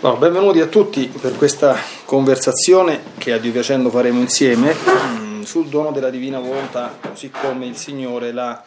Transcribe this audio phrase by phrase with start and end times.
[0.00, 5.66] No, benvenuti a tutti per questa conversazione che a Dio piacendo faremo insieme mm, sul
[5.66, 8.62] dono della divina volontà, così come il Signore l'ha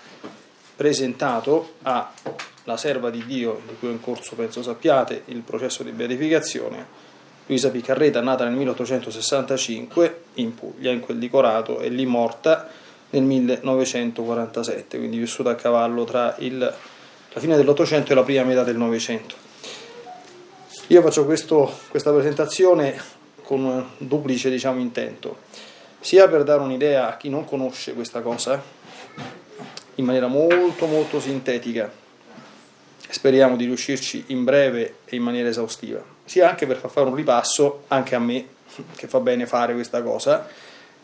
[0.75, 5.91] presentato alla serva di Dio, di cui è in corso, penso sappiate, il processo di
[5.91, 6.85] beatificazione,
[7.45, 12.67] Luisa Piccarreta, nata nel 1865 in Puglia, in quel di Corato, e lì morta
[13.11, 18.63] nel 1947, quindi vissuta a cavallo tra il, la fine dell'Ottocento e la prima metà
[18.63, 19.40] del Novecento.
[20.91, 22.93] Io faccio questo, questa presentazione
[23.43, 25.37] con un duplice diciamo, intento,
[26.01, 28.61] sia per dare un'idea a chi non conosce questa cosa
[29.95, 31.89] in maniera molto molto sintetica,
[33.07, 37.15] speriamo di riuscirci in breve e in maniera esaustiva, sia anche per far fare un
[37.15, 38.45] ripasso anche a me,
[38.97, 40.45] che fa bene fare questa cosa,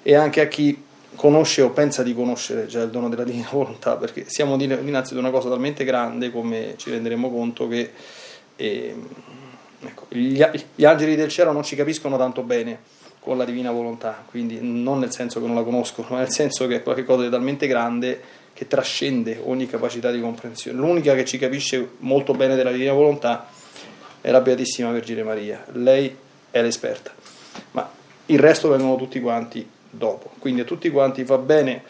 [0.04, 0.84] e anche a chi
[1.16, 5.20] conosce o pensa di conoscere già il dono della divina volontà, perché siamo dinanzi ad
[5.20, 7.94] una cosa talmente grande come ci renderemo conto che...
[8.58, 9.45] Eh,
[9.80, 10.44] Ecco, gli,
[10.76, 15.00] gli angeli del cielo non ci capiscono tanto bene con la divina volontà, quindi non
[15.00, 18.22] nel senso che non la conoscono, ma nel senso che è qualcosa di talmente grande
[18.53, 20.78] che trascende ogni capacità di comprensione.
[20.80, 23.47] L'unica che ci capisce molto bene della divina volontà
[24.22, 26.16] è la Beatissima Vergine Maria, lei
[26.50, 27.12] è l'esperta,
[27.72, 27.88] ma
[28.28, 31.84] il resto vengono tutti quanti dopo, quindi a tutti quanti va bene.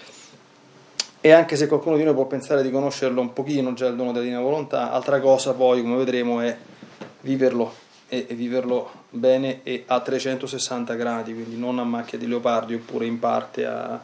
[1.19, 4.11] E anche se qualcuno di noi può pensare di conoscerlo un pochino già il dono
[4.11, 6.55] della divina volontà, altra cosa poi, come vedremo, è
[7.27, 7.73] viverlo
[8.07, 13.05] e, e, viverlo bene e a 360 gradi, quindi non a macchia di leopardi oppure
[13.05, 13.99] in parte a,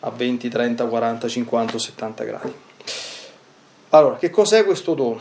[0.00, 2.54] a 20, 30, 40, 50 70 gradi.
[3.90, 5.20] Allora, che cos'è questo dono?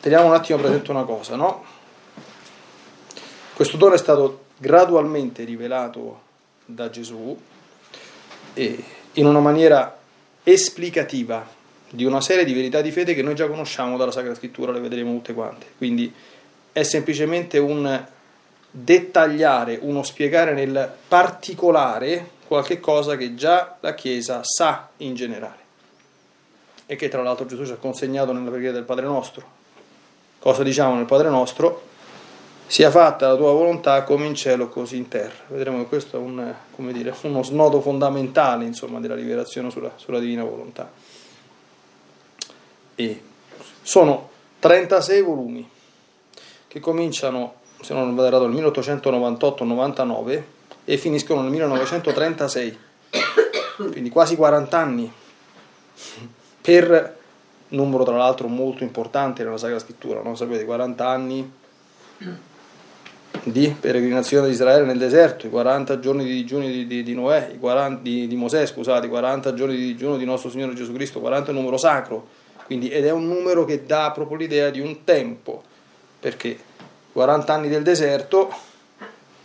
[0.00, 1.64] Teniamo un attimo presente una cosa, no?
[3.54, 6.28] Questo dono è stato gradualmente rivelato
[6.64, 7.38] da Gesù
[8.54, 9.98] e in una maniera
[10.42, 11.46] esplicativa
[11.90, 14.80] di una serie di verità di fede che noi già conosciamo dalla Sacra Scrittura, le
[14.80, 15.66] vedremo tutte quante.
[15.76, 16.12] Quindi
[16.72, 18.06] è semplicemente un
[18.70, 25.58] dettagliare, uno spiegare nel particolare qualche cosa che già la Chiesa sa in generale
[26.86, 29.58] e che tra l'altro Gesù ci ha consegnato nella preghiera del Padre nostro.
[30.38, 31.88] Cosa diciamo nel Padre nostro?
[32.66, 35.44] Sia fatta la tua volontà come in cielo così in terra.
[35.48, 36.54] Vedremo che questo è un,
[36.92, 40.90] dire, uno snodo fondamentale insomma, della rivelazione sulla, sulla divina volontà.
[43.00, 43.22] E
[43.80, 44.28] sono
[44.58, 45.66] 36 volumi
[46.68, 50.42] che cominciano, se non vado errato, nel 1898-99
[50.84, 52.78] e finiscono nel 1936,
[53.90, 55.10] quindi quasi 40 anni,
[56.60, 57.18] per
[57.68, 60.34] numero tra l'altro molto importante nella Sacra Scrittura, no?
[60.34, 61.52] sapete, 40 anni
[63.44, 67.52] di peregrinazione di Israele nel deserto, i 40 giorni di digiuno di, di, di, Noè,
[67.54, 70.92] i 40, di, di Mosè, scusate, i 40 giorni di digiuno di nostro Signore Gesù
[70.92, 72.38] Cristo, 40 è un numero sacro,
[72.70, 75.60] quindi, ed è un numero che dà proprio l'idea di un tempo
[76.20, 76.56] perché
[77.10, 78.48] 40 anni del deserto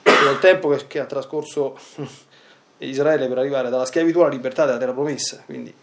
[0.04, 1.76] sono il tempo che, ha trascorso
[2.78, 5.74] Israele per arrivare dalla schiavitù alla libertà della terra promessa, quindi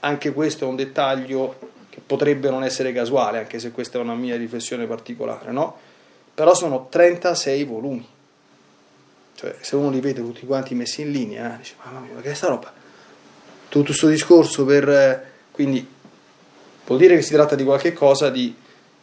[0.00, 1.56] anche questo è un dettaglio
[1.88, 5.78] che potrebbe non essere casuale, anche se questa è una mia riflessione particolare, no?
[6.34, 8.08] Però sono 36 volumi.
[9.36, 12.32] Cioè, se uno li vede tutti quanti messi in linea, dice, mamma mia, ma che
[12.32, 12.72] è sta roba?
[13.68, 14.88] Tutto questo discorso per...
[14.88, 15.96] Eh, quindi
[16.88, 18.54] vuol dire che si tratta di qualche cosa di,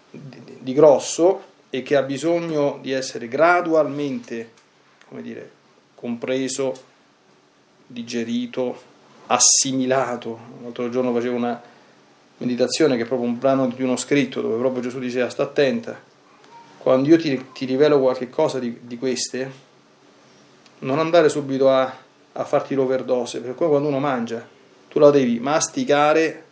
[0.10, 4.52] di, di grosso e che ha bisogno di essere gradualmente,
[5.08, 5.52] come dire,
[5.94, 6.74] compreso,
[7.86, 8.82] digerito,
[9.28, 10.40] assimilato.
[10.64, 11.62] L'altro giorno facevo una
[12.38, 16.00] meditazione che è proprio un brano di uno scritto dove proprio Gesù diceva sta attenta,
[16.80, 19.52] quando io ti, ti rivelo qualche cosa di, di, queste,
[20.80, 21.96] non andare subito a,
[22.32, 24.46] a farti l'overdose, perché poi quando uno mangia
[24.88, 26.45] tu la devi masticare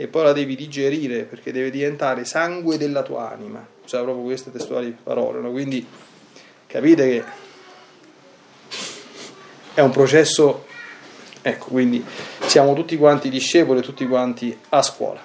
[0.00, 3.66] e poi la devi digerire perché deve diventare sangue della tua anima.
[3.84, 5.50] Cioè proprio queste testuali parole, no?
[5.50, 5.84] quindi
[6.68, 7.24] capite che
[9.74, 10.66] è un processo,
[11.42, 12.04] ecco, quindi
[12.46, 15.20] siamo tutti quanti discepoli, tutti quanti a scuola.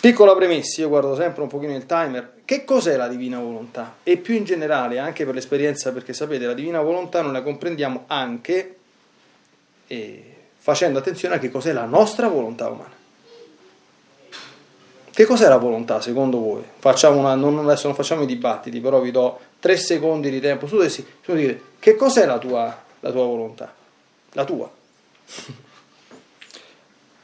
[0.00, 3.96] Piccola premessa, io guardo sempre un pochino il timer, che cos'è la divina volontà?
[4.04, 8.04] E più in generale, anche per l'esperienza, perché sapete, la divina volontà noi la comprendiamo
[8.06, 8.76] anche...
[9.88, 10.29] Eh,
[10.60, 12.98] facendo attenzione a che cos'è la nostra volontà umana.
[15.10, 16.62] Che cos'è la volontà secondo voi?
[16.78, 20.66] Facciamo una, non, adesso non facciamo i dibattiti, però vi do tre secondi di tempo
[20.66, 21.04] su di
[21.34, 23.74] dire che cos'è la tua, la tua volontà?
[24.32, 24.70] La tua.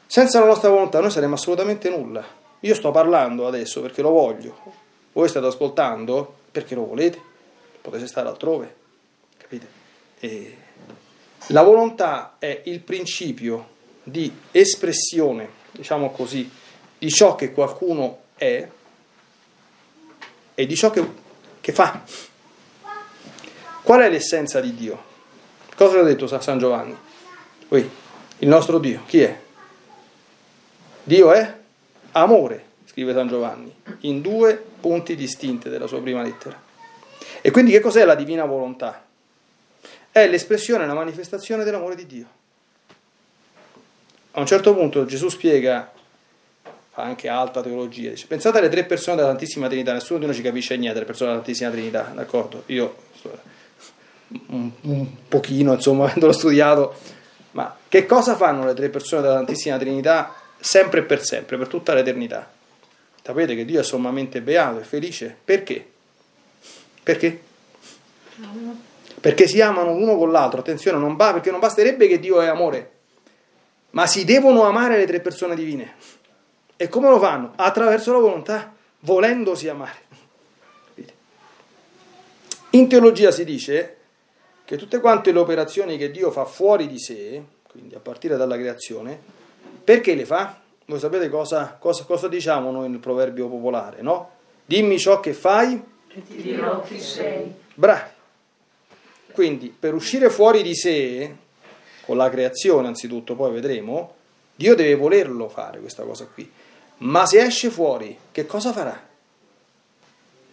[0.05, 2.25] Senza la nostra volontà noi saremmo assolutamente nulla.
[2.61, 4.57] Io sto parlando adesso perché lo voglio,
[5.13, 7.21] voi state ascoltando perché lo volete,
[7.81, 8.75] potete stare altrove,
[9.37, 9.67] capite?
[10.19, 10.57] E
[11.47, 16.49] la volontà è il principio di espressione, diciamo così,
[16.97, 18.67] di ciò che qualcuno è
[20.55, 21.07] e di ciò che,
[21.61, 22.01] che fa.
[23.83, 25.03] Qual è l'essenza di Dio?
[25.75, 26.97] Cosa ha detto San Giovanni?
[27.67, 27.89] Qui,
[28.39, 29.39] il nostro Dio, chi è?
[31.03, 31.57] Dio è
[32.11, 36.61] amore, scrive San Giovanni, in due punti distinti della sua prima lettera.
[37.41, 39.06] E quindi che cos'è la divina volontà?
[40.17, 42.25] È l'espressione, la manifestazione dell'amore di Dio.
[44.31, 45.91] A un certo punto Gesù spiega,
[46.89, 50.33] fa anche alta teologia, dice, pensate alle tre persone della Santissima Trinità, nessuno di noi
[50.33, 52.63] ci capisce niente delle persone della Santissima Trinità, d'accordo?
[52.65, 52.95] Io
[54.47, 56.95] un, un pochino, insomma, avendolo studiato,
[57.51, 61.67] ma che cosa fanno le tre persone della Santissima Trinità sempre e per sempre, per
[61.67, 62.49] tutta l'eternità?
[63.21, 65.37] Sapete che Dio è sommamente beato e felice.
[65.45, 65.87] Perché?
[67.03, 67.41] Perché?
[69.19, 70.59] Perché si amano l'uno con l'altro.
[70.59, 72.91] Attenzione, non va, perché non basterebbe che Dio è amore,
[73.91, 75.95] ma si devono amare le tre persone divine.
[76.75, 77.53] E come lo fanno?
[77.55, 80.05] Attraverso la volontà, volendosi amare.
[82.71, 83.95] In teologia si dice
[84.65, 88.57] che tutte quante le operazioni che Dio fa fuori di sé, quindi a partire dalla
[88.57, 89.19] creazione,
[89.83, 90.59] perché le fa?
[90.85, 94.31] Voi sapete cosa, cosa, cosa diciamo noi nel proverbio popolare, no?
[94.65, 95.81] Dimmi ciò che fai
[96.13, 97.53] e ti dirò chi sei.
[97.73, 98.15] Bravi.
[99.37, 101.35] Quindi per uscire fuori di sé,
[102.07, 104.15] con la creazione anzitutto, poi vedremo,
[104.55, 106.51] Dio deve volerlo fare questa cosa qui.
[107.01, 108.99] Ma se esce fuori, che cosa farà?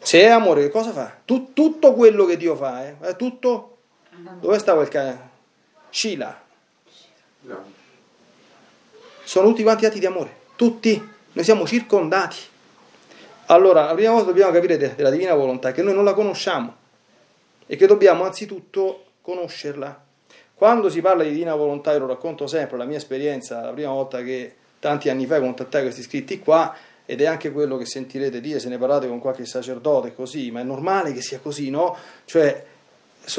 [0.00, 1.16] Se è amore, che cosa fa?
[1.24, 2.96] Tut, tutto quello che Dio fa, eh?
[3.00, 3.78] è tutto
[4.38, 5.30] dove stava il cane?
[5.88, 6.42] Scila.
[7.40, 7.64] No.
[9.22, 11.10] Sono tutti quanti atti di amore, tutti.
[11.32, 12.36] Noi siamo circondati.
[13.46, 16.82] Allora, la prima cosa dobbiamo capire della divina volontà è che noi non la conosciamo
[17.66, 20.02] e che dobbiamo anzitutto conoscerla.
[20.54, 23.90] Quando si parla di divina volontà, io lo racconto sempre, la mia esperienza, la prima
[23.90, 26.74] volta che tanti anni fa contattai questi scritti qua,
[27.06, 30.60] ed è anche quello che sentirete dire se ne parlate con qualche sacerdote così, ma
[30.60, 31.96] è normale che sia così, no?
[32.24, 32.64] Cioè,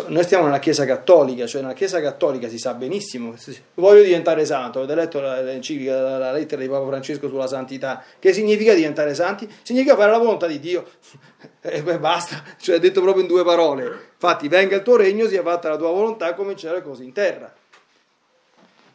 [0.08, 3.36] noi stiamo nella Chiesa Cattolica, cioè nella Chiesa Cattolica si sa benissimo,
[3.76, 8.74] voglio diventare santo, avete letto l'enciclica, la lettera di Papa Francesco sulla santità, che significa
[8.74, 9.48] diventare santi?
[9.62, 10.86] Significa fare la volontà di Dio,
[11.62, 13.84] e beh, basta, cioè detto proprio in due parole,
[14.14, 17.04] infatti venga il tuo regno, sia fatta la tua volontà come in cielo e così
[17.04, 17.54] in terra.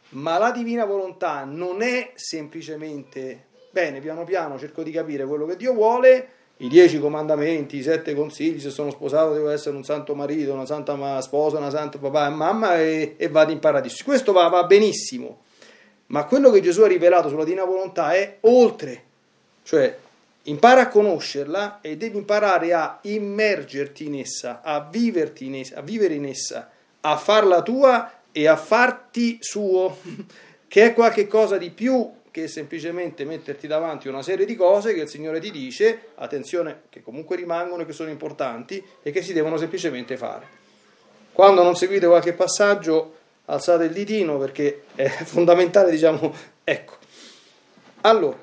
[0.09, 5.55] Ma la divina volontà non è semplicemente, bene, piano piano cerco di capire quello che
[5.55, 6.27] Dio vuole,
[6.61, 10.65] i dieci comandamenti, i sette consigli, se sono sposato devo essere un santo marito, una
[10.65, 14.03] santa sposa, una santa papà e mamma e, e vado in paradiso.
[14.03, 15.41] Questo va, va, benissimo,
[16.07, 19.03] ma quello che Gesù ha rivelato sulla divina volontà è oltre,
[19.63, 19.97] cioè
[20.43, 25.81] impara a conoscerla e devi imparare a immergerti in essa, a, viverti in essa, a
[25.81, 26.69] vivere in essa,
[27.01, 29.97] a farla tua e a farti suo,
[30.67, 35.09] che è qualcosa di più che semplicemente metterti davanti una serie di cose che il
[35.09, 39.57] Signore ti dice, attenzione, che comunque rimangono e che sono importanti e che si devono
[39.57, 40.59] semplicemente fare.
[41.33, 46.33] Quando non seguite qualche passaggio, alzate il ditino perché è fondamentale, diciamo,
[46.63, 46.97] ecco.
[48.01, 48.41] Allora,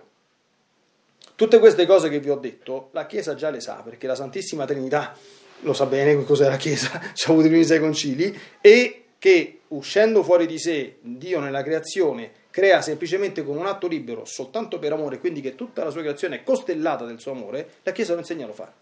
[1.34, 4.66] tutte queste cose che vi ho detto, la Chiesa già le sa, perché la Santissima
[4.66, 5.16] Trinità
[5.60, 9.60] lo sa bene cos'è la Chiesa, ci ha avuto i primi sei concili, e che
[9.68, 14.92] uscendo fuori di sé Dio nella creazione crea semplicemente con un atto libero, soltanto per
[14.92, 18.18] amore, quindi che tutta la sua creazione è costellata del suo amore, la Chiesa lo
[18.18, 18.72] insegna a lo fare.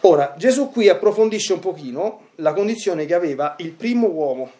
[0.00, 4.50] Ora, Gesù qui approfondisce un pochino la condizione che aveva il primo uomo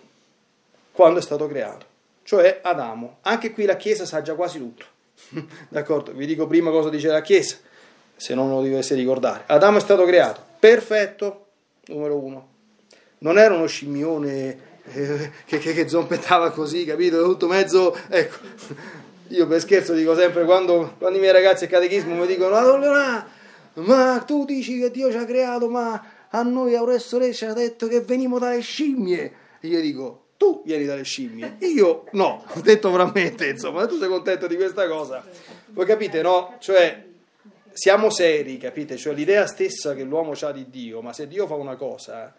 [0.92, 1.84] quando è stato creato,
[2.22, 3.18] cioè Adamo.
[3.20, 4.86] Anche qui la Chiesa sa già quasi tutto.
[5.68, 6.12] D'accordo?
[6.12, 7.58] Vi dico prima cosa dice la Chiesa,
[8.16, 9.42] se non lo dovesse ricordare.
[9.44, 11.48] Adamo è stato creato, perfetto,
[11.88, 12.48] numero uno.
[13.18, 17.22] Non era uno scimmione eh, che, che, che, zompettava così, capito?
[17.22, 18.38] Tutto mezzo, ecco.
[19.28, 23.28] Io per scherzo dico sempre quando, quando i miei ragazzi al catechismo mi dicono Madonna,
[23.74, 27.52] ma tu dici che Dio ci ha creato, ma a noi Aurelio Re ci ha
[27.52, 29.32] detto che veniamo dalle scimmie.
[29.60, 34.08] E io dico, tu vieni dalle scimmie, io no, ho detto veramente, insomma, tu sei
[34.08, 35.24] contento di questa cosa.
[35.66, 36.56] Voi capite, no?
[36.58, 37.04] Cioè,
[37.72, 38.96] siamo seri, capite?
[38.96, 42.34] Cioè l'idea stessa che l'uomo ha di Dio, ma se Dio fa una cosa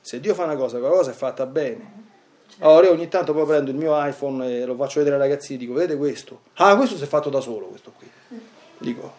[0.00, 2.06] se Dio fa una cosa, quella cosa è fatta bene.
[2.60, 5.56] Allora io ogni tanto poi prendo il mio iPhone e lo faccio vedere ai ragazzini
[5.56, 6.40] e dico, vedete questo?
[6.54, 8.10] Ah, questo si è fatto da solo, questo qui.
[8.78, 9.14] Dico,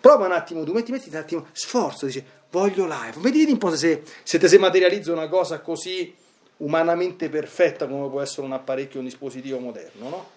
[0.00, 3.22] prova un attimo tu, metti, metti un attimo, sforzo, dice, voglio l'iPhone.
[3.30, 6.14] Vedi un po' se, se ti si materializza una cosa così
[6.58, 10.28] umanamente perfetta come può essere un apparecchio, un dispositivo moderno, no?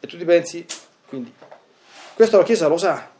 [0.00, 0.64] E tu ti pensi,
[1.06, 1.32] quindi,
[2.14, 3.10] questo la Chiesa lo sa,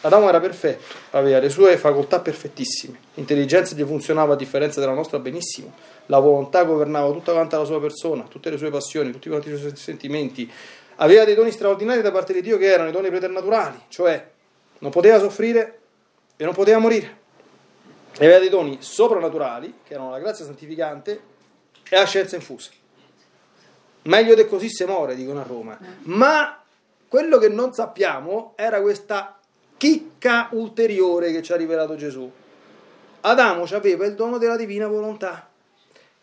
[0.00, 5.18] Adamo era perfetto, aveva le sue facoltà perfettissime, l'intelligenza gli funzionava a differenza della nostra
[5.18, 5.72] benissimo,
[6.06, 9.56] la volontà governava tutta quanta la sua persona, tutte le sue passioni, tutti quanti i
[9.56, 10.50] suoi sentimenti,
[10.96, 14.30] aveva dei doni straordinari da parte di Dio che erano i doni preternaturali, cioè
[14.78, 15.78] non poteva soffrire,
[16.36, 17.16] e non poteva morire.
[18.16, 21.20] E aveva dei doni soprannaturali, che erano la grazia santificante
[21.88, 22.70] e la scienza infusa.
[24.02, 25.78] Meglio di così se muore, dicono a Roma.
[26.02, 26.62] Ma
[27.08, 29.37] quello che non sappiamo era questa
[29.78, 32.30] chicca ulteriore che ci ha rivelato Gesù.
[33.20, 35.48] Adamo aveva il dono della divina volontà.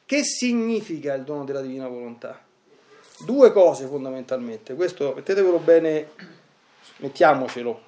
[0.05, 2.39] Che significa il dono della divina volontà?
[3.19, 6.09] Due cose fondamentalmente, questo mettetevelo bene,
[6.97, 7.83] mettiamocelo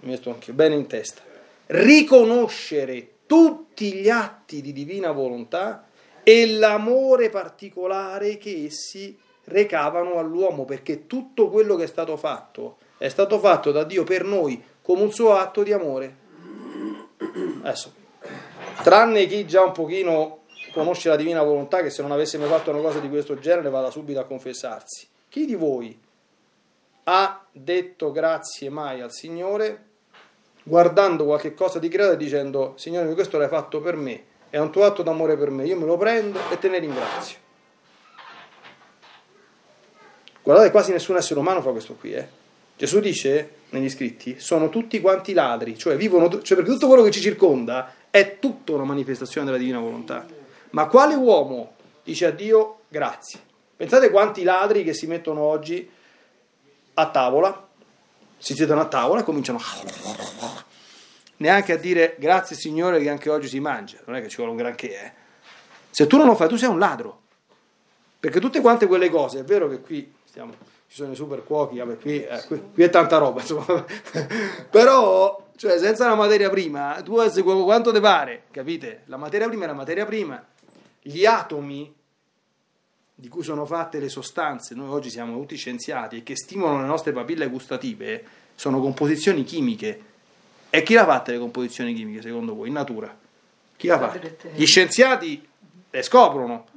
[0.47, 1.21] bene in testa.
[1.67, 5.85] Riconoscere tutti gli atti di divina volontà
[6.23, 9.17] e l'amore particolare che essi
[9.47, 14.23] recavano all'uomo, perché tutto quello che è stato fatto è stato fatto da Dio per
[14.23, 16.15] noi come un suo atto di amore.
[17.61, 17.93] Adesso,
[18.83, 22.71] tranne chi già un pochino conosce la divina volontà, che se non avesse mai fatto
[22.71, 25.07] una cosa di questo genere vada subito a confessarsi.
[25.29, 25.97] Chi di voi
[27.03, 29.85] ha detto grazie mai al Signore
[30.63, 34.69] guardando qualche cosa di creato e dicendo Signore questo l'hai fatto per me, è un
[34.69, 37.45] tuo atto d'amore per me, io me lo prendo e te ne ringrazio.
[40.47, 42.13] Guardate, quasi nessun essere umano fa questo qui.
[42.13, 42.25] Eh.
[42.77, 47.11] Gesù dice negli scritti, sono tutti quanti ladri, cioè vivono, cioè perché tutto quello che
[47.11, 50.25] ci circonda è tutta una manifestazione della divina volontà.
[50.69, 53.41] Ma quale uomo dice a Dio grazie?
[53.75, 55.85] Pensate quanti ladri che si mettono oggi
[56.93, 57.67] a tavola,
[58.37, 60.63] si siedono a tavola e cominciano a...
[61.37, 64.51] neanche a dire grazie Signore che anche oggi si mangia, non è che ci vuole
[64.51, 65.11] un granché, eh.
[65.89, 67.19] Se tu non lo fai, tu sei un ladro.
[68.17, 70.53] Perché tutte quante quelle cose, è vero che qui stiamo,
[70.87, 73.83] ci sono i super cuochi, vabbè, qui, eh, qui, qui, è tanta roba, insomma.
[74.69, 79.01] però cioè, senza la materia prima, tu hai quanto te pare, capite?
[79.05, 80.43] La materia prima è la materia prima,
[81.01, 81.91] gli atomi
[83.19, 86.87] di cui sono fatte le sostanze, noi oggi siamo tutti scienziati e che stimolano le
[86.87, 90.01] nostre papille gustative, sono composizioni chimiche.
[90.69, 93.15] E chi l'ha fatte le composizioni chimiche secondo voi in natura?
[93.75, 94.37] Chi l'ha fatte?
[94.53, 95.47] Gli scienziati
[95.89, 96.67] le scoprono.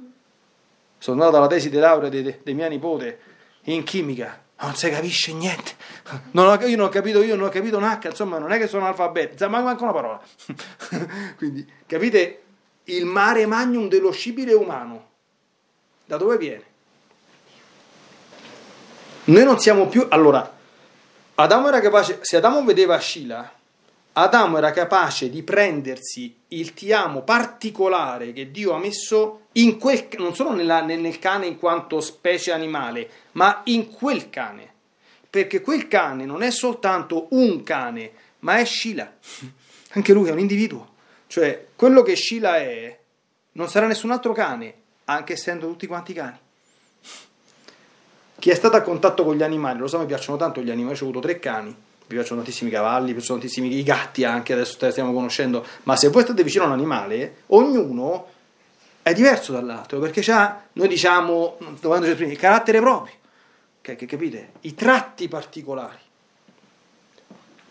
[0.97, 3.29] Sono andato alla tesi di laurea di, di mia nipote
[3.63, 5.73] in chimica, non si capisce niente.
[6.31, 8.57] Non ho, io non ho capito, io non ho capito un H, insomma, non è
[8.57, 10.21] che sono alfabeto, ma manca una parola.
[11.37, 12.41] Quindi, capite
[12.85, 15.09] il mare magnum dello scibile umano
[16.05, 16.63] da dove viene?
[19.25, 20.05] Noi non siamo più...
[20.09, 20.57] Allora,
[21.35, 22.19] Adamo era capace...
[22.21, 23.51] Se Adamo vedeva Scila,
[24.13, 29.40] Adamo era capace di prendersi il ti amo particolare che Dio ha messo
[29.77, 34.69] quel, non solo nella, nel cane in quanto specie animale, ma in quel cane.
[35.29, 39.11] Perché quel cane non è soltanto un cane, ma è Scila.
[39.93, 40.89] Anche lui è un individuo.
[41.27, 42.97] Cioè, quello che Scila è,
[43.53, 44.73] non sarà nessun altro cane,
[45.05, 46.37] anche essendo tutti quanti cani.
[48.39, 50.97] Chi è stato a contatto con gli animali, lo so, mi piacciono tanto gli animali,
[50.97, 51.75] ho avuto tre cani, mi
[52.07, 56.09] piacciono tantissimi i cavalli, mi piacciono tantissimi i gatti anche, adesso stiamo conoscendo, ma se
[56.09, 58.27] voi state vicino a un animale, ognuno
[59.01, 63.13] è diverso dall'altro, perché ha, noi diciamo, dovendo il carattere proprio,
[63.81, 64.51] che, che, capite?
[64.61, 65.97] I tratti particolari.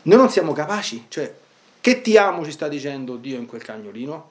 [0.03, 1.33] Noi non siamo capaci, cioè,
[1.81, 4.31] che ti amo ci sta dicendo Dio in quel cagnolino?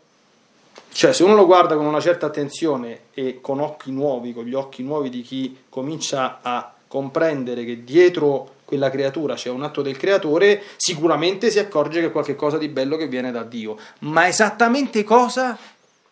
[0.91, 4.53] Cioè, se uno lo guarda con una certa attenzione e con occhi nuovi, con gli
[4.53, 9.97] occhi nuovi di chi comincia a comprendere che dietro quella creatura c'è un atto del
[9.97, 13.77] creatore, sicuramente si accorge che è qualcosa di bello che viene da Dio.
[13.99, 15.57] Ma esattamente cosa?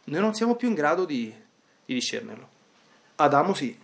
[0.07, 1.33] Noi non siamo più in grado di,
[1.85, 2.47] di discernerlo.
[3.15, 3.77] Adamo sì.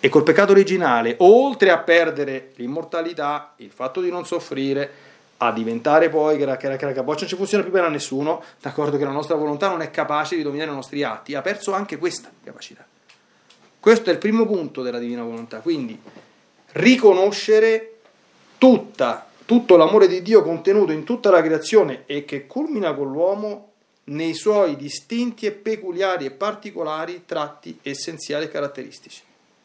[0.00, 6.08] E col peccato originale, oltre a perdere l'immortalità, il fatto di non soffrire, a diventare
[6.08, 8.42] poi che la, che la, che la capoccia non ci funziona più bene a nessuno,
[8.60, 11.72] d'accordo che la nostra volontà non è capace di dominare i nostri atti, ha perso
[11.72, 12.86] anche questa capacità.
[13.78, 16.00] Questo è il primo punto della divina volontà, quindi
[16.72, 17.98] riconoscere
[18.56, 23.72] tutta, tutto l'amore di Dio contenuto in tutta la creazione e che culmina con l'uomo
[24.04, 29.20] nei suoi distinti e peculiari e particolari tratti essenziali e caratteristici.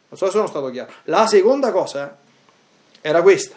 [0.10, 0.92] Non so se sono stato chiaro.
[1.06, 2.18] La seconda cosa
[3.00, 3.56] era questa,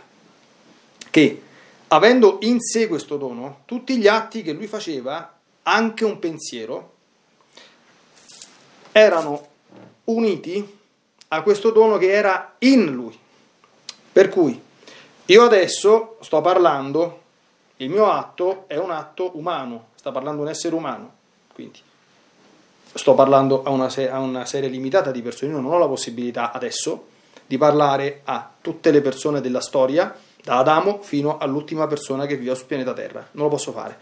[1.10, 1.42] che
[1.88, 6.92] avendo in sé questo dono, tutti gli atti che lui faceva, anche un pensiero,
[8.92, 9.48] erano
[10.04, 10.78] uniti
[11.26, 13.18] a questo dono che era in lui.
[14.12, 14.68] Per cui
[15.26, 17.20] io adesso sto parlando,
[17.76, 21.12] il mio atto è un atto umano, sta parlando un essere umano,
[21.54, 21.80] quindi
[22.92, 26.52] sto parlando a una, a una serie limitata di persone, io non ho la possibilità
[26.52, 27.06] adesso
[27.46, 32.54] di parlare a tutte le persone della storia, da Adamo fino all'ultima persona che vive
[32.54, 33.26] sul pianeta Terra.
[33.32, 33.98] Non lo posso fare.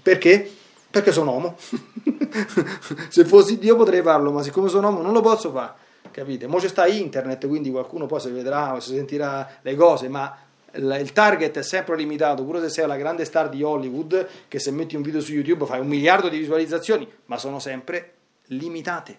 [0.00, 0.50] Perché?
[0.90, 1.56] Perché sono uomo.
[3.08, 5.82] Se fossi Dio potrei farlo, ma siccome sono uomo non lo posso fare.
[6.10, 6.46] Capite?
[6.46, 10.32] Mo c'è sta internet, quindi qualcuno poi si vedrà si sentirà le cose, ma
[10.76, 14.70] il target è sempre limitato, pure se sei la grande star di Hollywood, che se
[14.70, 18.12] metti un video su YouTube fai un miliardo di visualizzazioni, ma sono sempre
[18.46, 19.16] limitate,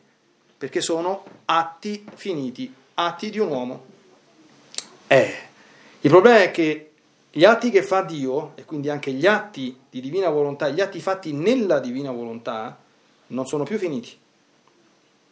[0.58, 3.86] perché sono atti finiti, atti di un uomo.
[5.08, 5.34] Eh,
[6.02, 6.92] il problema è che
[7.32, 11.00] gli atti che fa Dio, e quindi anche gli atti di divina volontà, gli atti
[11.00, 12.78] fatti nella divina volontà,
[13.28, 14.18] non sono più finiti,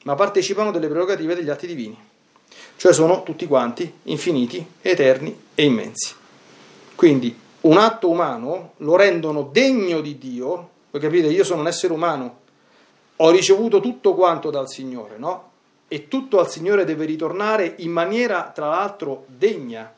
[0.03, 1.97] ma partecipano delle prerogative degli atti divini,
[2.75, 6.13] cioè sono tutti quanti infiniti, eterni e immensi.
[6.95, 11.93] Quindi un atto umano lo rendono degno di Dio, voi capite, io sono un essere
[11.93, 12.39] umano,
[13.15, 15.51] ho ricevuto tutto quanto dal Signore, no?
[15.87, 19.93] E tutto al Signore deve ritornare in maniera, tra l'altro, degna.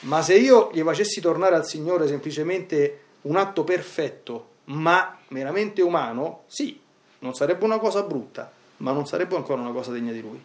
[0.00, 6.42] Ma se io gli facessi tornare al Signore semplicemente un atto perfetto, ma meramente umano,
[6.46, 6.80] sì,
[7.20, 10.42] non sarebbe una cosa brutta, ma non sarebbe ancora una cosa degna di Lui.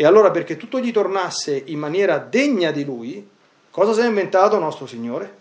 [0.00, 3.28] E allora perché tutto gli tornasse in maniera degna di Lui,
[3.68, 5.36] cosa si è inventato nostro Signore?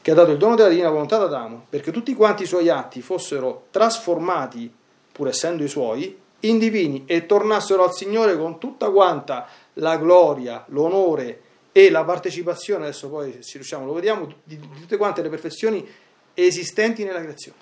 [0.00, 2.70] Che ha dato il dono della divina volontà ad Adamo, perché tutti quanti i suoi
[2.70, 4.72] atti fossero trasformati,
[5.12, 10.64] pur essendo i suoi, in divini e tornassero al Signore con tutta quanta la gloria,
[10.68, 15.28] l'onore e la partecipazione, adesso poi se riusciamo lo vediamo, di, di tutte quante le
[15.28, 15.86] perfezioni
[16.32, 17.58] esistenti nella creazione.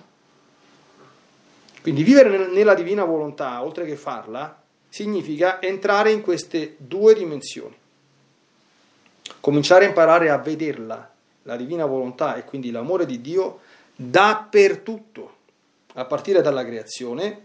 [1.82, 4.62] Quindi vivere nella divina volontà, oltre che farla,
[4.96, 7.76] significa entrare in queste due dimensioni.
[9.40, 11.12] Cominciare a imparare a vederla,
[11.42, 13.60] la divina volontà e quindi l'amore di Dio,
[13.94, 15.34] dappertutto,
[15.92, 17.44] a partire dalla creazione,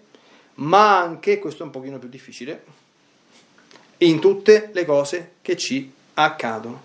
[0.55, 2.63] ma anche, questo è un pochino più difficile,
[3.98, 6.81] in tutte le cose che ci accadono.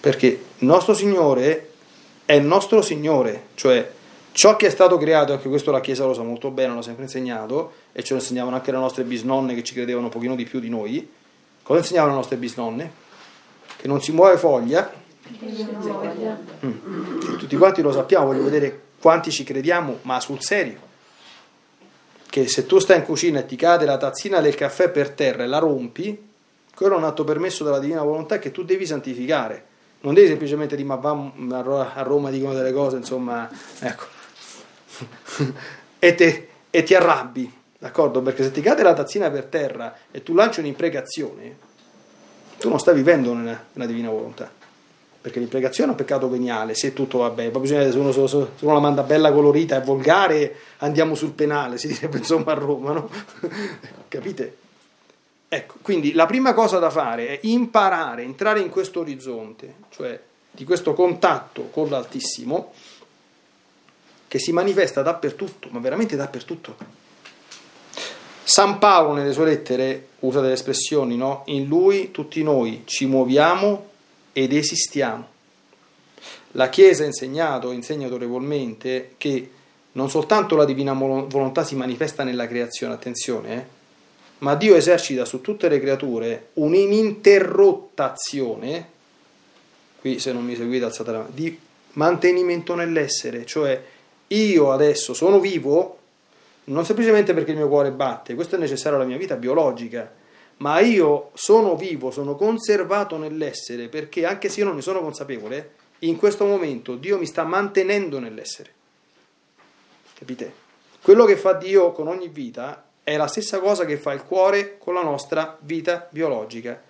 [0.00, 1.72] Perché il nostro Signore
[2.24, 3.92] è il nostro Signore, cioè
[4.32, 7.04] ciò che è stato creato, anche questo la Chiesa lo sa molto bene, l'ha sempre
[7.04, 10.44] insegnato, e ce lo insegnavano anche le nostre bisnonne che ci credevano un pochino di
[10.44, 11.08] più di noi.
[11.62, 12.92] Cosa insegnavano le nostre bisnonne?
[13.76, 14.92] Che non si muove foglia.
[16.66, 17.20] Mm.
[17.38, 20.90] Tutti quanti lo sappiamo, voglio vedere quanti ci crediamo, ma sul serio.
[22.28, 25.44] Che se tu stai in cucina e ti cade la tazzina del caffè per terra
[25.44, 26.30] e la rompi,
[26.74, 29.66] quello è un atto permesso dalla divina volontà che tu devi santificare.
[30.00, 31.30] Non devi semplicemente dire ma va
[31.94, 33.48] a Roma dicono delle cose, insomma,
[33.80, 34.20] ecco.
[35.98, 38.22] e, te, e ti arrabbi, d'accordo?
[38.22, 41.56] Perché se ti cade la tazzina per terra e tu lanci un'impregazione,
[42.58, 44.50] tu non stai vivendo nella, nella divina volontà.
[45.20, 47.50] Perché l'impregazione è un peccato veniale, se tutto va bene.
[47.50, 51.78] Poi bisogna, se uno, se uno la manda bella colorita e volgare, andiamo sul penale,
[51.78, 53.08] si direbbe insomma a Roma, no?
[54.08, 54.56] Capite?
[55.48, 60.18] Ecco, quindi la prima cosa da fare è imparare, entrare in questo orizzonte, cioè
[60.50, 62.72] di questo contatto con l'Altissimo,
[64.32, 66.74] che si manifesta dappertutto, ma veramente dappertutto.
[68.42, 71.42] San Paolo nelle sue lettere usa delle espressioni, no?
[71.48, 73.90] In lui tutti noi ci muoviamo
[74.32, 75.28] ed esistiamo.
[76.52, 79.50] La Chiesa ha insegnato, insegna autorevolmente, che
[79.92, 83.64] non soltanto la divina volontà si manifesta nella creazione, attenzione, eh?
[84.38, 88.88] ma Dio esercita su tutte le creature un'ininterrotta azione,
[90.00, 91.58] qui se non mi seguite alzate la mano, di
[91.92, 94.00] mantenimento nell'essere, cioè
[94.32, 95.98] io adesso sono vivo
[96.64, 100.10] non semplicemente perché il mio cuore batte, questo è necessario alla mia vita biologica,
[100.58, 105.72] ma io sono vivo, sono conservato nell'essere perché anche se io non ne sono consapevole,
[106.00, 108.70] in questo momento Dio mi sta mantenendo nell'essere.
[110.14, 110.60] Capite?
[111.02, 114.78] Quello che fa Dio con ogni vita è la stessa cosa che fa il cuore
[114.78, 116.80] con la nostra vita biologica.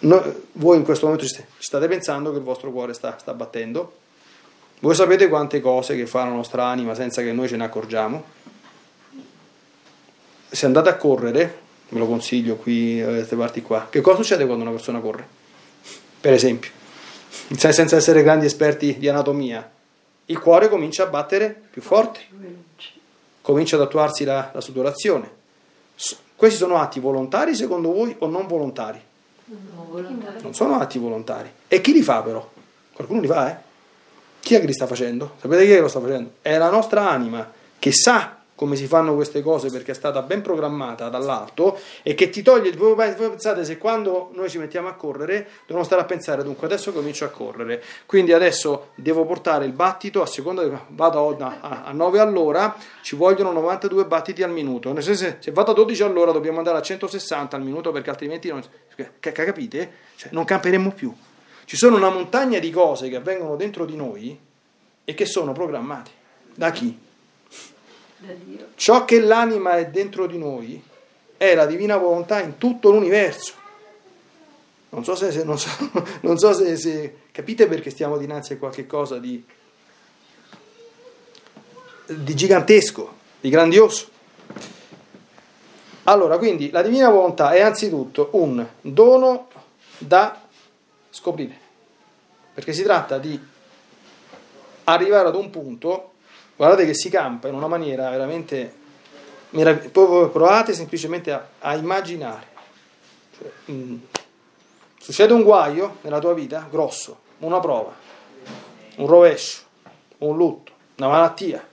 [0.00, 3.97] No, voi in questo momento ci state pensando che il vostro cuore sta, sta battendo.
[4.80, 8.24] Voi sapete quante cose che fa la nostra anima senza che noi ce ne accorgiamo?
[10.48, 14.46] Se andate a correre, ve lo consiglio qui da queste parti qua, che cosa succede
[14.46, 15.26] quando una persona corre?
[16.20, 16.70] Per esempio,
[17.56, 19.68] senza essere grandi esperti di anatomia,
[20.26, 22.20] il cuore comincia a battere più forte
[23.48, 25.36] comincia ad attuarsi la, la sudorazione.
[26.36, 29.00] Questi sono atti volontari secondo voi o non volontari?
[30.42, 31.50] Non sono atti volontari.
[31.66, 32.46] E chi li fa però?
[32.92, 33.56] Qualcuno li fa, eh?
[34.48, 35.32] Chi è che li sta facendo?
[35.42, 36.30] Sapete chi è che lo sta facendo?
[36.40, 40.40] È la nostra anima che sa come si fanno queste cose perché è stata ben
[40.40, 45.46] programmata dall'alto e che ti toglie, voi pensate se quando noi ci mettiamo a correre
[45.66, 50.22] dobbiamo stare a pensare dunque adesso comincio a correre, quindi adesso devo portare il battito
[50.22, 55.36] a seconda vado a, a 9 all'ora ci vogliono 92 battiti al minuto, se, se,
[55.40, 58.62] se vado a 12 all'ora dobbiamo andare a 160 al minuto perché altrimenti non,
[59.20, 59.92] capite?
[60.16, 61.14] Cioè, non camperemo più.
[61.68, 64.40] Ci sono una montagna di cose che avvengono dentro di noi
[65.04, 66.10] e che sono programmate.
[66.54, 66.98] Da chi?
[68.74, 70.82] Ciò che l'anima è dentro di noi
[71.36, 73.52] è la divina volontà in tutto l'universo.
[74.88, 75.68] Non so se, se, non so,
[76.22, 79.44] non so se, se capite perché stiamo dinanzi a qualche cosa di,
[82.06, 84.08] di gigantesco, di grandioso.
[86.04, 89.48] Allora, quindi la divina volontà è anzitutto un dono
[89.98, 90.47] da
[91.18, 91.58] scoprire,
[92.54, 93.38] perché si tratta di
[94.84, 96.12] arrivare ad un punto,
[96.54, 98.72] guardate che si campa in una maniera veramente
[99.50, 102.46] meravigliosa, provate semplicemente a, a immaginare.
[103.36, 103.96] Cioè, mh, mm,
[105.00, 107.92] succede un guaio nella tua vita, grosso, una prova,
[108.96, 109.62] un rovescio,
[110.18, 111.66] un lutto, una malattia.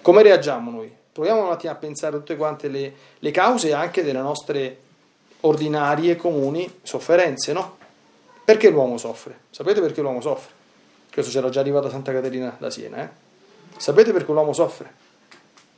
[0.00, 0.90] Come reagiamo noi?
[1.12, 4.90] Proviamo un attimo a pensare a tutte quante le, le cause anche delle nostre
[5.42, 7.78] ordinarie, comuni sofferenze, no?
[8.44, 9.40] Perché l'uomo soffre?
[9.50, 10.52] Sapete perché l'uomo soffre?
[11.12, 13.08] Questo c'era già arrivato a Santa Caterina da Siena, eh?
[13.76, 14.90] Sapete perché l'uomo soffre?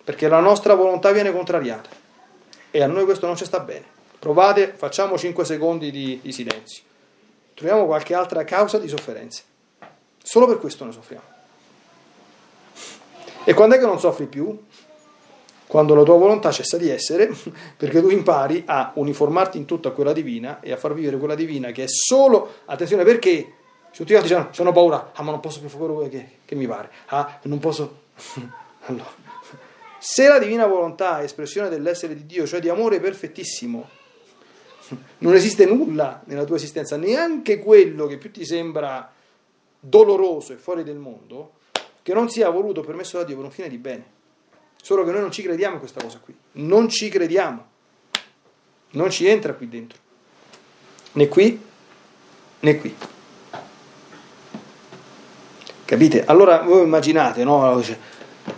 [0.03, 1.89] Perché la nostra volontà viene contrariata
[2.71, 3.85] e a noi questo non ci sta bene.
[4.19, 6.83] Provate, facciamo 5 secondi di, di silenzio.
[7.55, 9.43] Troviamo qualche altra causa di sofferenze.
[10.23, 11.25] Solo per questo ne soffriamo.
[13.45, 14.59] E quando è che non soffri più?
[15.75, 17.35] Quando la tua volontà cessa di essere,
[17.77, 21.73] perché tu impari a uniformarti in tutta quella divina e a far vivere quella divina
[21.73, 23.55] che è solo, attenzione perché
[23.93, 26.69] tutti gli altri hanno paura, ah ma non posso più fare quello che, che mi
[26.69, 28.03] pare, ah non posso...
[28.87, 29.13] allora,
[29.99, 33.89] se la divina volontà è espressione dell'essere di Dio, cioè di amore perfettissimo,
[35.19, 39.13] non esiste nulla nella tua esistenza, neanche quello che più ti sembra
[39.81, 41.55] doloroso e fuori del mondo,
[42.01, 44.14] che non sia voluto o permesso da Dio per un fine di bene.
[44.85, 46.37] Solo che noi non ci crediamo a questa cosa qui.
[46.53, 47.65] Non ci crediamo.
[48.91, 49.97] Non ci entra qui dentro.
[51.13, 51.59] Né qui,
[52.61, 52.95] né qui.
[55.87, 56.27] Capite?
[56.27, 57.83] Allora voi immaginate, no?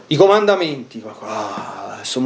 [0.09, 1.01] I comandamenti.
[1.21, 2.21] Ah, adesso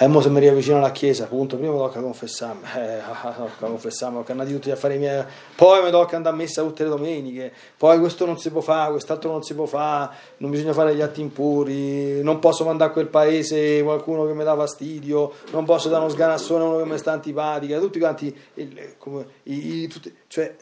[0.00, 3.00] eh, mo se mi riavvicino alla chiesa, appunto, prima mi tocca confessarmi, eh,
[3.36, 5.24] tocca confessarmi, tocca andare tutti a fare i miei,
[5.56, 8.92] poi mi tocca andare a messa tutte le domeniche, poi questo non si può fare,
[8.92, 12.92] quest'altro non si può fare, non bisogna fare gli atti impuri, non posso mandare a
[12.92, 16.88] quel paese qualcuno che mi dà fastidio, non posso dare uno sganassone a uno che
[16.88, 20.54] mi sta antipatica, tutti quanti, il, come, i, i, tutti, cioè,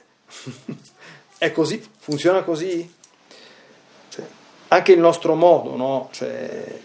[1.36, 2.90] è così, funziona così?
[4.08, 4.24] Cioè,
[4.68, 6.08] anche il nostro modo, no?
[6.10, 6.84] Cioè,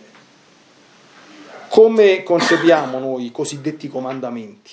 [1.72, 4.72] come concepiamo noi i cosiddetti comandamenti?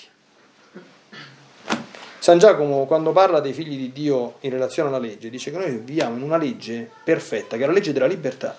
[2.19, 5.71] San Giacomo, quando parla dei figli di Dio in relazione alla legge, dice che noi
[5.71, 8.59] viviamo in una legge perfetta, che è la legge della libertà.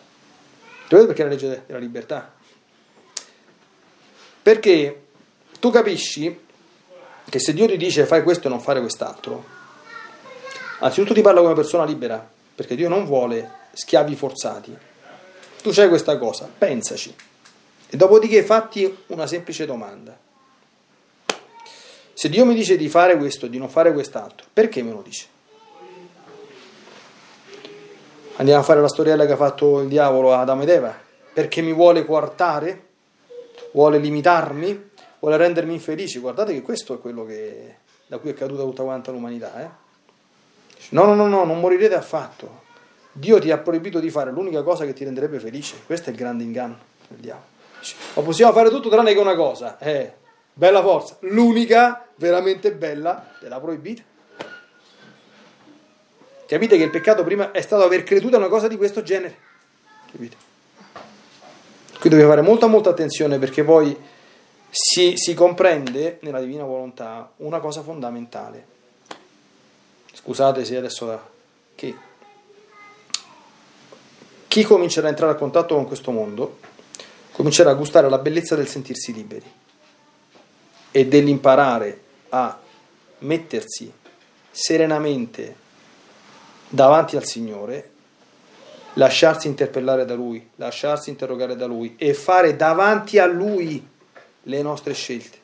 [0.88, 2.32] Sapete perché è la legge della libertà?
[4.42, 5.02] Perché
[5.60, 6.40] tu capisci
[7.28, 9.44] che se Dio ti dice fai questo e non fare quest'altro,
[10.80, 12.26] anzitutto ti parla come persona libera,
[12.56, 14.78] perché Dio non vuole schiavi forzati.
[15.62, 17.28] Tu c'hai questa cosa, pensaci.
[17.90, 20.16] E dopodiché fatti una semplice domanda.
[22.14, 25.26] Se Dio mi dice di fare questo, di non fare quest'altro, perché me lo dice?
[28.36, 30.98] Andiamo a fare la storiella che ha fatto il diavolo a Adamo ed Eva.
[31.34, 32.88] Perché mi vuole coartare?
[33.72, 34.90] Vuole limitarmi?
[35.20, 36.20] Vuole rendermi infelice?
[36.20, 37.76] Guardate che questo è quello che,
[38.06, 39.62] da cui è caduta tutta quanta l'umanità.
[39.62, 39.70] Eh?
[40.90, 42.64] No, no, no, no, non morirete affatto.
[43.12, 45.76] Dio ti ha proibito di fare l'unica cosa che ti renderebbe felice.
[45.86, 47.59] Questo è il grande inganno del diavolo.
[48.14, 49.78] Ma possiamo fare tutto tranne che una cosa.
[49.80, 50.14] Eh,
[50.54, 51.18] bella forza.
[51.22, 54.04] L'unica veramente bella della proibita.
[56.46, 59.38] Capite che il peccato prima è stato aver creduto a una cosa di questo genere.
[60.12, 60.36] Capite?
[62.00, 63.96] Qui dobbiamo fare molta molta attenzione perché poi
[64.70, 68.66] si, si comprende nella divina volontà una cosa fondamentale.
[70.14, 71.30] Scusate se adesso
[71.76, 71.96] che
[74.48, 76.58] chi comincerà a entrare a contatto con questo mondo
[77.40, 79.50] comincerà a gustare la bellezza del sentirsi liberi
[80.92, 82.60] e dell'imparare a
[83.20, 83.90] mettersi
[84.52, 85.56] serenamente
[86.68, 87.92] davanti al Signore,
[88.96, 93.88] lasciarsi interpellare da Lui, lasciarsi interrogare da Lui e fare davanti a Lui
[94.44, 95.38] le nostre scelte.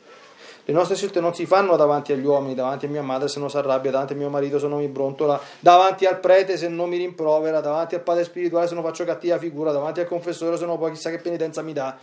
[0.67, 3.51] Le nostre scelte non si fanno davanti agli uomini, davanti a mia madre se non
[3.51, 6.89] si arrabbia, davanti a mio marito se non mi brontola, davanti al prete se non
[6.89, 10.65] mi rimprovera, davanti al padre spirituale se non faccio cattiva figura, davanti al confessore se
[10.65, 11.95] non poi chissà che penitenza mi dà.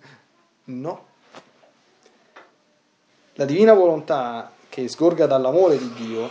[0.64, 1.06] no.
[3.34, 6.30] La divina volontà che sgorga dall'amore di Dio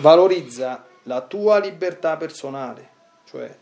[0.00, 2.88] valorizza la tua libertà personale,
[3.28, 3.54] cioè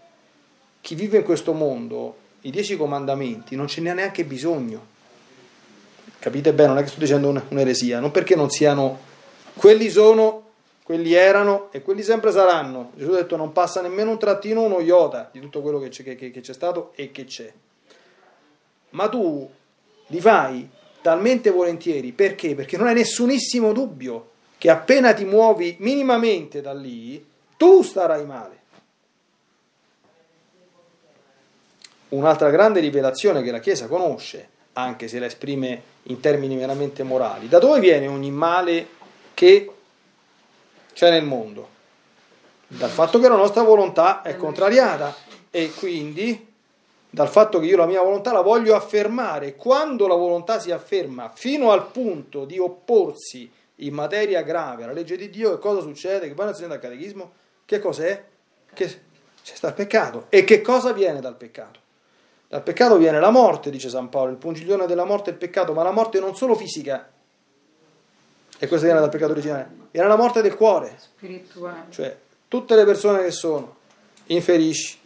[0.81, 4.99] chi vive in questo mondo, i dieci comandamenti non ce n'è neanche bisogno
[6.21, 6.69] Capite bene?
[6.69, 8.99] Non è che sto dicendo un'eresia, non perché non siano,
[9.55, 10.49] quelli sono,
[10.83, 12.93] quelli erano e quelli sempre saranno.
[12.95, 16.03] Gesù ha detto non passa nemmeno un trattino, uno iota di tutto quello che c'è,
[16.03, 17.51] che, che c'è stato e che c'è.
[18.91, 19.49] Ma tu
[20.09, 20.69] li fai
[21.01, 22.13] talmente volentieri.
[22.13, 22.55] Perché?
[22.55, 24.29] Perché non hai nessunissimo dubbio
[24.59, 27.25] che appena ti muovi minimamente da lì,
[27.57, 28.59] tu starai male.
[32.11, 34.49] Un'altra grande rivelazione che la Chiesa conosce,
[34.81, 38.89] anche se la esprime in termini meramente morali, da dove viene ogni male
[39.35, 39.71] che
[40.93, 41.69] c'è nel mondo?
[42.67, 45.15] Dal fatto che la nostra volontà è contrariata
[45.51, 46.49] e quindi
[47.11, 49.57] dal fatto che io la mia volontà la voglio affermare.
[49.57, 55.17] Quando la volontà si afferma fino al punto di opporsi in materia grave alla legge
[55.17, 56.29] di Dio, che cosa succede?
[56.29, 57.33] Che poi nel dal catechismo,
[57.65, 58.25] che cos'è?
[58.73, 59.01] Che
[59.43, 60.27] c'è sta il peccato.
[60.29, 61.81] E che cosa viene dal peccato?
[62.51, 65.73] Dal peccato viene la morte, dice San Paolo, il pungiglione della morte è il peccato,
[65.73, 67.09] ma la morte non solo fisica,
[68.59, 70.97] e questo viene dal peccato originale, viene la morte del cuore.
[70.99, 71.85] Spirituale.
[71.91, 72.17] Cioè,
[72.49, 73.77] tutte le persone che sono
[74.27, 74.99] infelici,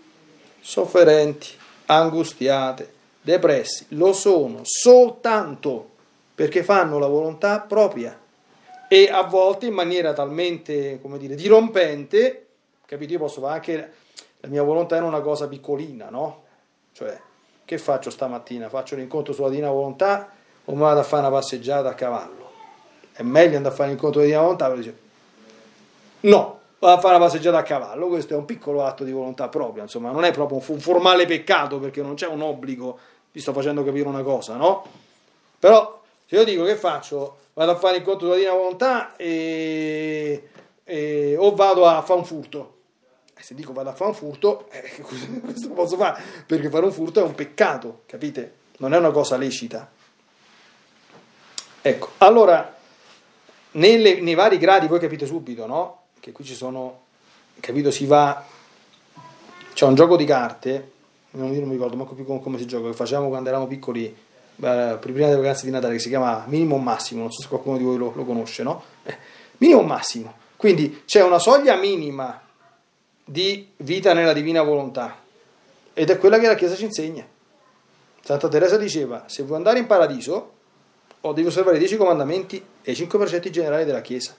[0.58, 1.48] sofferenti,
[1.84, 5.90] angustiate, depressi, lo sono soltanto
[6.34, 8.18] perché fanno la volontà propria
[8.88, 12.46] e a volte in maniera talmente, come dire, dirompente,
[12.86, 13.12] capito?
[13.12, 13.92] Io posso fare anche
[14.40, 16.44] la mia volontà è una cosa piccolina, no?
[16.92, 17.32] Cioè,
[17.64, 18.68] che faccio stamattina?
[18.68, 20.30] Faccio l'incontro sulla Divina Volontà
[20.64, 22.52] o vado a fare una passeggiata a cavallo?
[23.12, 24.72] È meglio andare a fare l'incontro di Divina Volontà?
[24.74, 24.98] Dice,
[26.20, 29.82] no, a fare una passeggiata a cavallo, questo è un piccolo atto di volontà propria,
[29.82, 32.98] insomma, non è proprio un formale peccato perché non c'è un obbligo,
[33.32, 34.84] vi sto facendo capire una cosa, no?
[35.58, 40.48] Però se io dico che faccio, vado a fare il conto della divina volontà e,
[40.84, 42.72] e, o vado a fare un furto.
[43.44, 45.02] Se dico vado a fare un furto, eh,
[45.44, 48.54] questo posso fare, perché fare un furto è un peccato, capite?
[48.78, 49.86] Non è una cosa lecita.
[51.82, 52.74] Ecco, allora,
[53.72, 56.04] nelle, nei vari gradi, voi capite subito, no?
[56.20, 57.02] che qui ci sono,
[57.60, 58.42] capito, si va,
[59.74, 60.92] c'è un gioco di carte,
[61.32, 64.96] non, mi ricordo manco più come, come si gioca, che facevamo quando eravamo piccoli, eh,
[64.98, 67.84] prima delle vacanze di Natale, che si chiama minimo massimo, non so se qualcuno di
[67.84, 68.82] voi lo, lo conosce, no?
[69.02, 69.14] Eh,
[69.58, 72.40] minimo massimo, quindi c'è una soglia minima
[73.24, 75.22] di vita nella divina volontà
[75.92, 77.26] ed è quella che la Chiesa ci insegna.
[78.20, 80.52] Santa Teresa diceva, se vuoi andare in paradiso,
[81.20, 84.34] o devi osservare i dieci comandamenti e i cinque precetti generali della Chiesa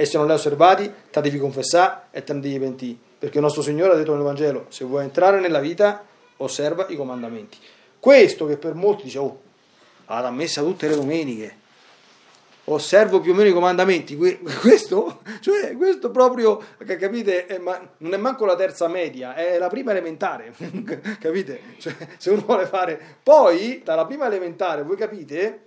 [0.00, 2.96] e se non li hai osservati, te devi confessare e te ne devi pentire.
[3.18, 6.04] Perché il nostro Signore ha detto nel Vangelo, se vuoi entrare nella vita,
[6.36, 7.58] osserva i comandamenti.
[7.98, 9.40] Questo che per molti dice, oh,
[10.06, 11.56] vado a messa tutte le domeniche,
[12.72, 14.16] osservo più o meno i comandamenti,
[14.60, 19.68] questo, cioè, questo proprio, capite, è, ma, non è manco la terza media, è la
[19.68, 20.52] prima elementare,
[21.20, 21.60] capite?
[21.78, 23.00] Cioè, se uno vuole fare...
[23.22, 25.66] Poi, dalla prima elementare, voi capite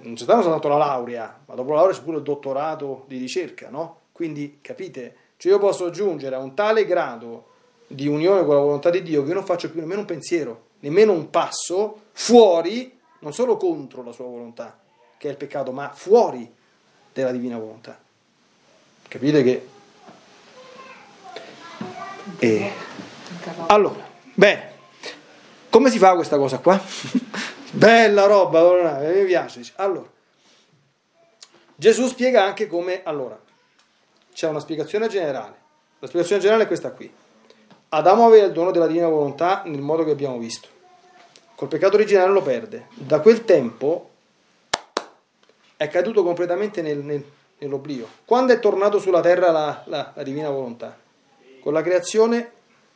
[0.00, 3.18] non c'è stato soltanto la laurea, ma dopo la laurea c'è pure il dottorato di
[3.18, 4.02] ricerca, no?
[4.12, 7.46] Quindi capite, cioè io posso giungere a un tale grado
[7.86, 10.66] di unione con la volontà di Dio che io non faccio più nemmeno un pensiero,
[10.80, 14.78] nemmeno un passo fuori, non solo contro la sua volontà,
[15.18, 16.50] che è il peccato, ma fuori
[17.12, 17.98] della divina volontà.
[19.08, 19.68] Capite che...
[22.38, 22.72] E...
[23.66, 24.72] Allora, bene,
[25.68, 26.80] come si fa questa cosa qua?
[27.70, 29.62] Bella roba, mi piace.
[29.76, 30.08] Allora,
[31.74, 33.38] Gesù spiega anche come, allora,
[34.32, 35.56] c'è una spiegazione generale.
[35.98, 37.12] La spiegazione generale è questa qui.
[37.90, 40.68] Adamo aveva il dono della divina volontà nel modo che abbiamo visto.
[41.54, 42.86] Col peccato originale lo perde.
[42.94, 44.10] Da quel tempo
[45.78, 47.24] è caduto completamente nel, nel,
[47.58, 48.08] nell'oblio.
[48.24, 50.98] Quando è tornato sulla terra la, la, la divina volontà?
[51.60, 52.50] Con la creazione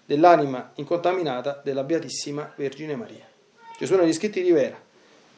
[0.04, 3.24] dell'anima incontaminata della Beatissima Vergine Maria.
[3.78, 4.76] Gesù negli scritti rivela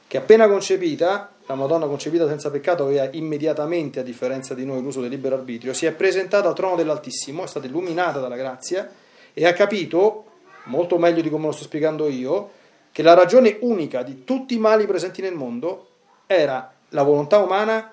[0.06, 5.02] che appena concepita, la Madonna concepita senza peccato aveva immediatamente, a differenza di noi, l'uso
[5.02, 8.90] del libero arbitrio, si è presentata al trono dell'Altissimo, è stata illuminata dalla grazia
[9.34, 10.24] e ha capito,
[10.64, 12.50] molto meglio di come lo sto spiegando io,
[12.90, 15.88] che la ragione unica di tutti i mali presenti nel mondo
[16.26, 17.90] era la volontà umana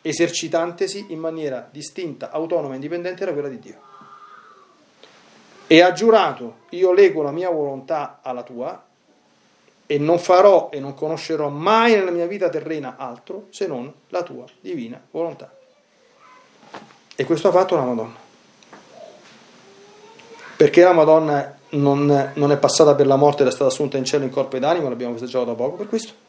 [0.00, 3.80] esercitantesi in maniera distinta, autonoma e indipendente da quella di Dio.
[5.66, 8.84] E ha giurato, io leggo la mia volontà alla tua,
[9.88, 14.22] e non farò e non conoscerò mai nella mia vita terrena altro se non la
[14.22, 15.52] tua divina volontà.
[17.14, 18.24] E questo ha fatto la Madonna.
[20.56, 24.04] Perché la Madonna non, non è passata per la morte ed è stata assunta in
[24.04, 26.25] cielo in corpo ed anima, l'abbiamo festeggiato da poco per questo.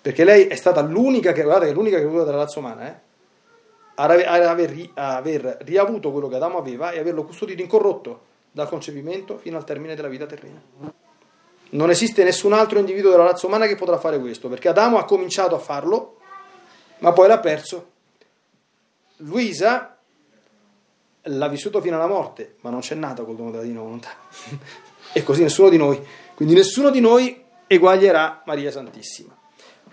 [0.00, 3.06] Perché lei è stata l'unica che, guardate, l'unica creatura della razza umana, eh,
[3.94, 9.64] aver, aver riavuto quello che Adamo aveva e averlo custodito incorrotto dal concepimento fino al
[9.64, 10.60] termine della vita terrena.
[11.70, 15.04] Non esiste nessun altro individuo della razza umana che potrà fare questo, perché Adamo ha
[15.04, 16.18] cominciato a farlo,
[16.98, 17.90] ma poi l'ha perso.
[19.18, 19.98] Luisa
[21.22, 24.10] l'ha vissuto fino alla morte, ma non c'è nata col dono della divina volontà.
[25.12, 26.00] e così nessuno di noi.
[26.34, 29.37] Quindi nessuno di noi eguaglierà Maria Santissima.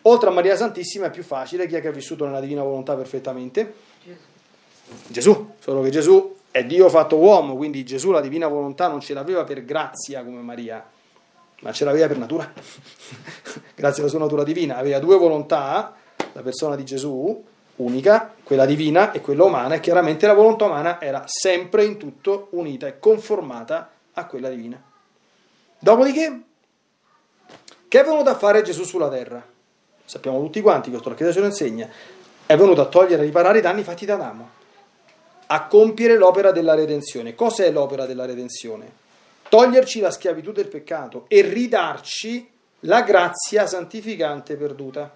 [0.07, 2.95] Oltre a Maria Santissima è più facile, chi è che ha vissuto nella divina volontà
[2.95, 3.73] perfettamente?
[4.03, 4.19] Gesù.
[5.07, 9.15] Gesù, solo che Gesù è Dio fatto uomo, quindi Gesù la divina volontà non ce
[9.15, 10.87] l'aveva per grazia come Maria,
[11.61, 12.53] ma ce l'aveva per natura,
[13.73, 14.77] grazie alla sua natura divina.
[14.77, 15.95] Aveva due volontà,
[16.33, 17.43] la persona di Gesù,
[17.77, 22.49] unica, quella divina e quella umana, e chiaramente la volontà umana era sempre in tutto
[22.51, 24.79] unita e conformata a quella divina.
[25.79, 26.41] Dopodiché,
[27.87, 29.53] che è venuto a fare Gesù sulla terra?
[30.05, 31.89] Sappiamo tutti quanti, questo la Chiesa ce lo insegna,
[32.45, 34.49] è venuto a togliere e riparare i danni fatti da Adamo,
[35.47, 37.35] a compiere l'opera della redenzione.
[37.35, 39.03] Cos'è l'opera della redenzione?
[39.49, 42.49] Toglierci la schiavitù del peccato e ridarci
[42.81, 45.11] la grazia santificante perduta.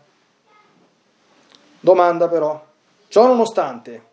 [1.79, 2.63] Domanda però,
[3.07, 4.07] ciò nonostante,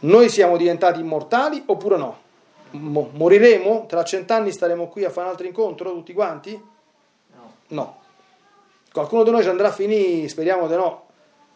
[0.00, 2.26] noi siamo diventati immortali oppure no?
[2.70, 3.86] Mo- moriremo?
[3.86, 6.52] Tra cent'anni staremo qui a fare un altro incontro tutti quanti?
[7.34, 7.52] No.
[7.68, 8.00] no.
[8.98, 11.06] Qualcuno di noi ci andrà a finire, speriamo di no,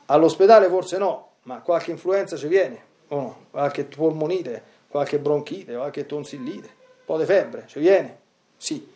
[0.06, 3.36] all'ospedale forse no, ma qualche influenza ci viene, o no?
[3.50, 8.18] Qualche polmonite, qualche bronchite, qualche tonsillite, un po' di febbre, ci viene?
[8.56, 8.88] Sì.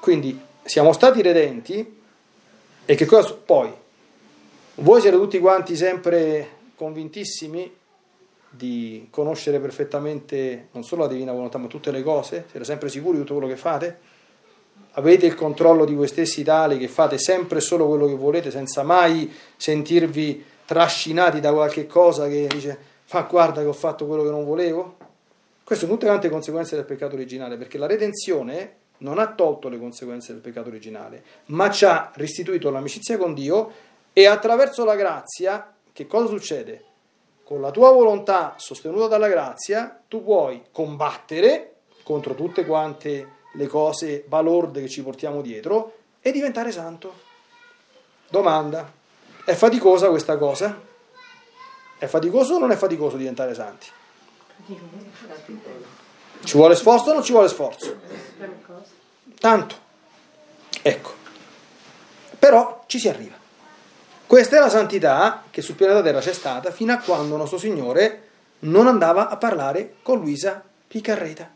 [0.00, 2.00] Quindi siamo stati redenti
[2.84, 3.72] e che cosa poi?
[4.74, 7.72] Voi siete tutti quanti sempre convintissimi
[8.50, 12.46] di conoscere perfettamente non solo la divina volontà, ma tutte le cose?
[12.50, 13.98] Siete sempre sicuri di tutto quello che fate?
[14.94, 18.82] Avete il controllo di voi stessi tale che fate sempre solo quello che volete senza
[18.82, 24.30] mai sentirvi trascinati da qualche cosa che dice ma guarda che ho fatto quello che
[24.30, 24.96] non volevo?
[25.62, 29.78] Queste sono tutte quante conseguenze del peccato originale perché la redenzione non ha tolto le
[29.78, 33.72] conseguenze del peccato originale ma ci ha restituito l'amicizia con Dio
[34.12, 36.84] e attraverso la grazia che cosa succede?
[37.44, 44.24] Con la tua volontà sostenuta dalla grazia tu puoi combattere contro tutte quante le cose
[44.26, 47.22] balorde che ci portiamo dietro e diventare santo.
[48.28, 48.90] Domanda,
[49.44, 50.80] è faticosa questa cosa?
[51.98, 53.86] È faticoso o non è faticoso diventare santi?
[56.42, 57.96] Ci vuole sforzo o non ci vuole sforzo?
[59.38, 59.76] Tanto.
[60.82, 61.12] Ecco.
[62.38, 63.36] Però ci si arriva.
[64.26, 68.28] Questa è la santità che sul pianeta Terra c'è stata fino a quando nostro Signore
[68.60, 71.53] non andava a parlare con Luisa Picarreta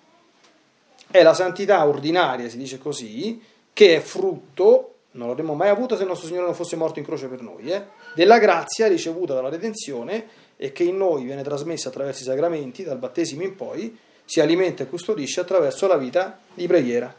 [1.10, 3.40] è la santità ordinaria, si dice così,
[3.72, 7.04] che è frutto, non l'avremmo mai avuto se il nostro Signore non fosse morto in
[7.04, 11.88] croce per noi, eh, della grazia ricevuta dalla redenzione e che in noi viene trasmessa
[11.88, 16.66] attraverso i sacramenti, dal battesimo in poi, si alimenta e custodisce attraverso la vita di
[16.66, 17.14] preghiera.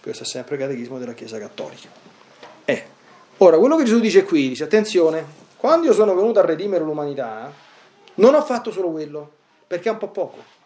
[0.00, 1.88] Questo è sempre il catechismo della Chiesa Cattolica.
[2.64, 2.84] Eh.
[3.38, 5.24] Ora, quello che Gesù dice qui, dice attenzione,
[5.56, 7.52] quando io sono venuto a redimere l'umanità,
[8.14, 9.30] non ho fatto solo quello,
[9.66, 10.56] perché è un po' poco.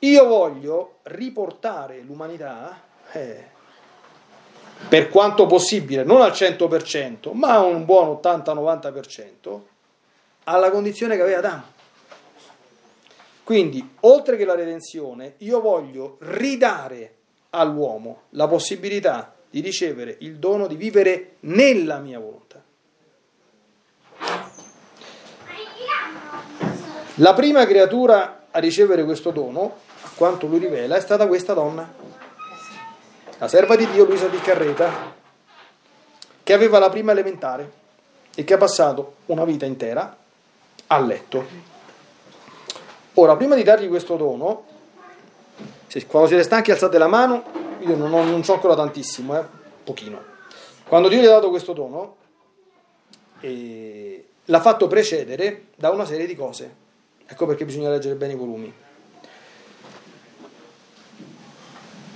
[0.00, 2.80] Io voglio riportare l'umanità,
[3.12, 3.48] eh,
[4.88, 9.60] per quanto possibile, non al 100%, ma a un buon 80-90%,
[10.44, 11.64] alla condizione che aveva Adamo.
[13.44, 17.16] Quindi, oltre che la redenzione, io voglio ridare
[17.50, 22.62] all'uomo la possibilità di ricevere il dono di vivere nella mia volontà.
[27.16, 29.88] La prima creatura a ricevere questo dono
[30.20, 31.90] quanto lui rivela, è stata questa donna,
[33.38, 35.14] la serva di Dio Luisa di Carreta,
[36.42, 37.72] che aveva la prima elementare
[38.34, 40.14] e che ha passato una vita intera
[40.88, 41.46] a letto.
[43.14, 44.64] Ora, prima di dargli questo dono,
[46.06, 47.44] quando siete stanchi alzate la mano,
[47.78, 49.44] io non, ho, non so ancora tantissimo, eh,
[49.82, 50.22] pochino.
[50.86, 52.16] Quando Dio gli ha dato questo dono,
[53.40, 56.74] eh, l'ha fatto precedere da una serie di cose.
[57.24, 58.88] Ecco perché bisogna leggere bene i volumi.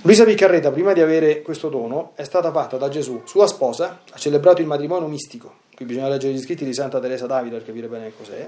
[0.05, 4.17] Luisa Piccarreta, prima di avere questo dono, è stata fatta da Gesù, sua sposa, ha
[4.19, 7.87] celebrato il matrimonio mistico, qui bisogna leggere gli scritti di Santa Teresa d'Avila per capire
[7.87, 8.47] bene cos'è,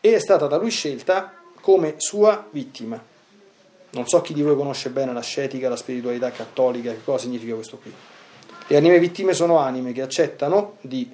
[0.00, 3.02] e è stata da lui scelta come sua vittima.
[3.90, 7.78] Non so chi di voi conosce bene l'ascetica, la spiritualità cattolica, che cosa significa questo
[7.78, 7.92] qui.
[8.68, 11.10] Le anime vittime sono anime che accettano di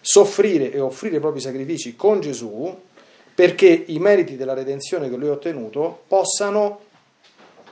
[0.00, 2.74] soffrire e offrire i propri sacrifici con Gesù
[3.34, 6.86] perché i meriti della redenzione che lui ha ottenuto possano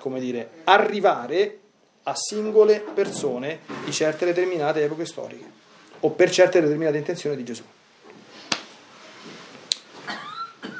[0.06, 1.58] come dire, arrivare
[2.04, 5.50] a singole persone di certe determinate epoche storiche
[5.98, 7.64] o per certe determinate intenzioni di Gesù.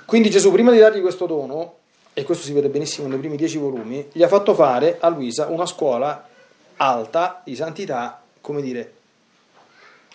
[0.05, 1.79] Quindi Gesù, prima di dargli questo dono,
[2.15, 5.47] e questo si vede benissimo nei primi dieci volumi, gli ha fatto fare a Luisa
[5.49, 6.29] una scuola
[6.77, 8.95] alta di santità, come dire,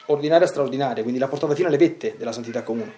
[0.06, 2.94] ordinaria e straordinaria, quindi l'ha portata fino alle vette della santità comune.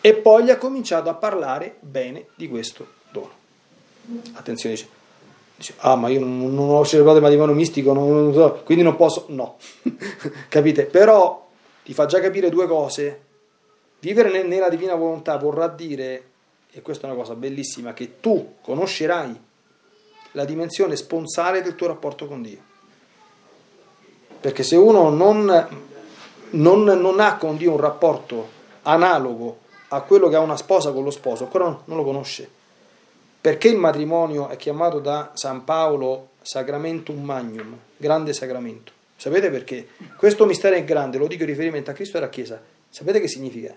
[0.00, 3.37] E poi gli ha cominciato a parlare bene di questo dono.
[4.34, 4.88] Attenzione, dice,
[5.58, 8.84] Dice, ah, ma io non, non ho celebrato il matrimonio mistico, non, non so, quindi
[8.84, 9.24] non posso.
[9.30, 9.56] No,
[10.48, 10.84] capite?
[10.84, 11.48] Però
[11.82, 13.22] ti fa già capire due cose.
[13.98, 16.24] Vivere nella divina volontà vorrà dire,
[16.70, 19.40] e questa è una cosa bellissima, che tu conoscerai
[20.32, 22.60] la dimensione sponsale del tuo rapporto con Dio.
[24.40, 25.68] Perché se uno non,
[26.50, 28.48] non, non ha con Dio un rapporto
[28.82, 32.57] analogo a quello che ha una sposa con lo sposo, ancora non lo conosce.
[33.40, 38.92] Perché il matrimonio è chiamato da San Paolo sacramentum magnum, grande sacramento?
[39.16, 39.88] Sapete perché?
[40.16, 42.60] Questo mistero è grande, lo dico in riferimento a Cristo e alla Chiesa.
[42.90, 43.76] Sapete che significa?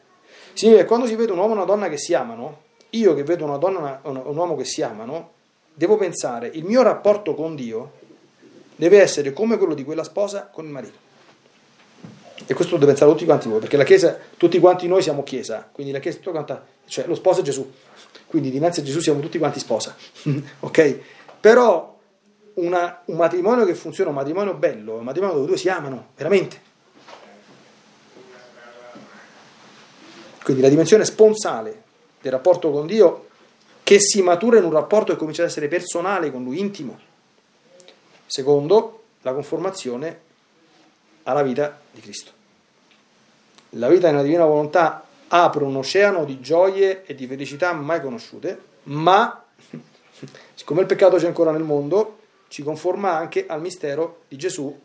[0.54, 3.24] Significa che quando si vede un uomo e una donna che si amano, io che
[3.24, 5.32] vedo una donna un uomo che si amano,
[5.74, 8.00] devo pensare, il mio rapporto con Dio
[8.76, 10.98] deve essere come quello di quella sposa con il marito.
[12.46, 15.24] E questo lo deve pensare tutti quanti voi, perché la Chiesa, tutti quanti noi siamo
[15.24, 17.72] Chiesa, quindi la Chiesa tutto quanta, cioè lo sposo è Gesù,
[18.26, 19.96] quindi dinanzi a Gesù siamo tutti quanti sposa,
[20.60, 21.00] ok?
[21.40, 21.98] Però
[22.56, 26.70] una, un matrimonio che funziona, un matrimonio bello, un matrimonio dove due si amano, veramente.
[30.44, 31.84] Quindi la dimensione sponsale
[32.20, 33.28] del rapporto con Dio
[33.84, 37.00] che si matura in un rapporto che comincia ad essere personale con Lui, intimo.
[38.26, 40.22] Secondo, la conformazione
[41.32, 42.32] alla vita di Cristo.
[43.76, 48.60] La vita nella divina volontà apre un oceano di gioie e di felicità mai conosciute,
[48.84, 49.44] ma
[50.54, 52.20] siccome il peccato c'è ancora nel mondo,
[52.50, 54.78] ci conforma anche al mistero di Gesù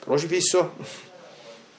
[0.00, 0.72] crocifisso.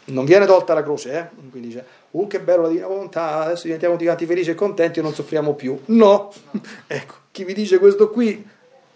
[0.06, 1.50] Non viene tolta la croce, eh?
[1.52, 5.02] quindi dice, uh che bello la divina volontà, adesso diventiamo tutti felici e contenti e
[5.02, 5.80] non soffriamo più.
[5.86, 6.34] No,
[6.88, 8.48] ecco, chi vi dice questo qui,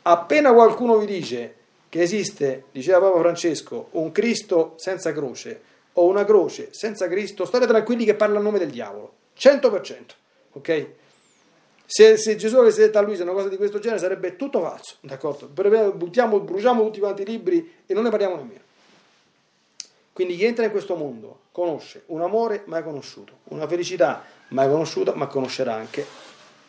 [0.03, 1.55] appena qualcuno vi dice
[1.93, 5.61] che esiste, diceva Papa Francesco, un Cristo senza croce
[5.93, 9.97] o una croce senza Cristo, state tranquilli che parla a nome del diavolo, 100%,
[10.53, 10.87] ok?
[11.85, 14.95] Se, se, Gesù avesse detto a Luisa una cosa di questo genere sarebbe tutto falso,
[15.01, 15.45] d'accordo?
[15.93, 18.61] Buttiamo, bruciamo tutti quanti i libri e non ne parliamo nemmeno.
[20.13, 25.13] Quindi chi entra in questo mondo conosce un amore mai conosciuto, una felicità mai conosciuta,
[25.13, 26.03] ma conoscerà anche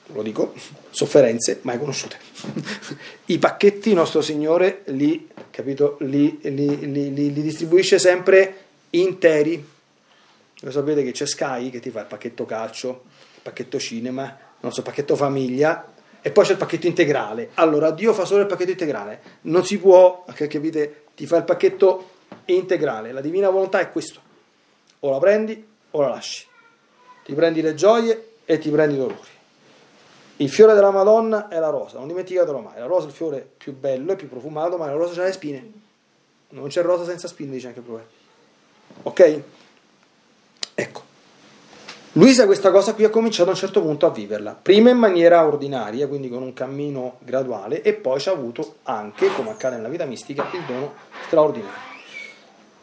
[0.07, 0.53] lo dico,
[0.91, 2.19] sofferenze mai conosciute.
[3.27, 9.73] I pacchetti nostro Signore li, capito, li, li, li, distribuisce sempre interi.
[10.61, 14.73] Lo sapete che c'è Sky che ti fa il pacchetto calcio, il pacchetto cinema, non
[14.73, 17.51] so, il pacchetto famiglia e poi c'è il pacchetto integrale.
[17.55, 19.21] Allora, Dio fa solo il pacchetto integrale.
[19.43, 22.11] Non si può, capite, ti fa il pacchetto
[22.47, 23.13] integrale.
[23.13, 24.21] La divina volontà è questo.
[25.01, 26.47] O la prendi o la lasci.
[27.25, 29.34] Ti prendi le gioie e ti prendi i dolori.
[30.37, 32.79] Il fiore della Madonna è la rosa, non dimenticatelo mai.
[32.79, 35.33] La rosa è il fiore più bello e più profumato, ma la rosa ha le
[35.33, 35.73] spine.
[36.51, 38.09] Non c'è rosa senza spine, dice anche il profeta.
[39.05, 39.41] Ok?
[40.75, 41.03] Ecco.
[42.17, 45.45] Luisa questa cosa qui ha cominciato a un certo punto a viverla, prima in maniera
[45.45, 49.89] ordinaria, quindi con un cammino graduale, e poi ci ha avuto anche, come accade nella
[49.89, 50.95] vita mistica, il dono
[51.27, 51.93] straordinario.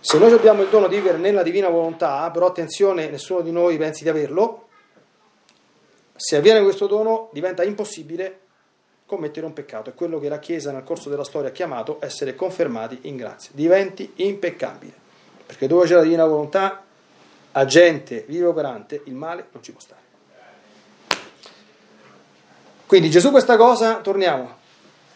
[0.01, 3.77] Se noi abbiamo il dono di vivere nella divina volontà, però attenzione, nessuno di noi
[3.77, 4.67] pensi di averlo,
[6.21, 8.41] se avviene questo dono diventa impossibile
[9.07, 9.89] commettere un peccato.
[9.89, 13.49] È quello che la Chiesa nel corso della storia ha chiamato essere confermati in grazia.
[13.55, 14.93] Diventi impeccabile.
[15.47, 16.83] Perché dove c'è la divina volontà,
[17.53, 20.01] agente, vivo operante, il male non ci può stare.
[22.85, 24.57] Quindi Gesù questa cosa, torniamo,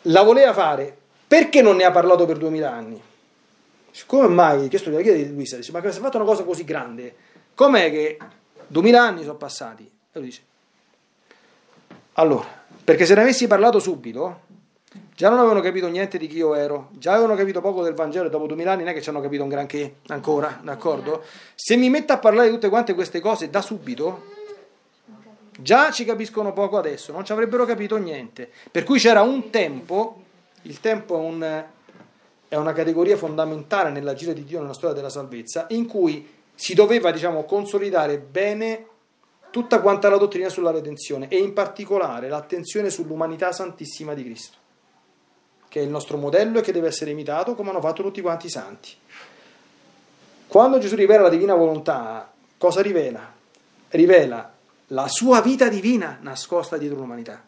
[0.03, 0.97] la voleva fare.
[1.27, 2.99] Perché non ne ha parlato per duemila anni?
[4.07, 4.69] Come mai?
[4.69, 7.15] Questo glielo chiede Luisa, dice, ma si è fatto una cosa così grande?
[7.53, 8.17] Com'è che
[8.65, 9.83] duemila anni sono passati?
[9.83, 10.41] E lui dice,
[12.17, 12.47] allora,
[12.83, 14.41] perché se ne avessi parlato subito,
[15.15, 18.27] già non avevano capito niente di chi io ero, già avevano capito poco del Vangelo
[18.27, 21.23] e dopo duemila anni non è che ci hanno capito un granché ancora, d'accordo?
[21.55, 24.31] Se mi metto a parlare di tutte quante queste cose da subito,
[25.59, 28.49] già ci capiscono poco adesso, non ci avrebbero capito niente.
[28.71, 30.21] Per cui c'era un tempo,
[30.61, 31.63] il tempo è, un,
[32.47, 37.11] è una categoria fondamentale nell'agire di Dio nella storia della salvezza, in cui si doveva,
[37.11, 38.85] diciamo, consolidare bene
[39.55, 44.57] tutta quanta la dottrina sulla redenzione e in particolare l'attenzione sull'umanità santissima di Cristo,
[45.69, 48.47] che è il nostro modello e che deve essere imitato come hanno fatto tutti quanti
[48.47, 48.89] i santi.
[50.45, 53.33] Quando Gesù rivela la divina volontà, cosa rivela?
[53.87, 54.53] Rivela
[54.87, 57.41] la sua vita divina nascosta dietro l'umanità.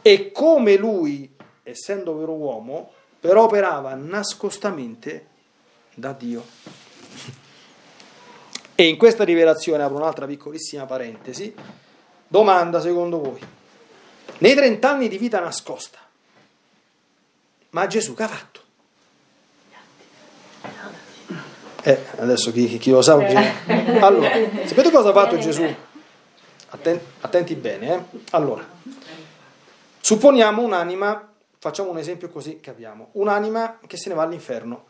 [0.00, 1.30] E come lui,
[1.62, 2.90] essendo vero uomo,
[3.20, 5.26] però operava nascostamente
[5.92, 6.42] da Dio.
[8.74, 11.54] E in questa rivelazione apro un'altra piccolissima parentesi.
[12.26, 13.40] Domanda secondo voi,
[14.38, 15.98] nei trent'anni di vita nascosta,
[17.70, 18.62] ma Gesù che ha fatto?
[21.82, 23.22] Eh, adesso chi, chi lo sa?
[23.22, 23.34] Chi...
[24.00, 24.30] Allora,
[24.64, 25.62] sapete cosa ha fatto Gesù?
[26.70, 28.18] Attenti, attenti bene, eh?
[28.30, 28.66] Allora,
[30.04, 34.84] Supponiamo un'anima, facciamo un esempio così che abbiamo, un'anima che se ne va all'inferno.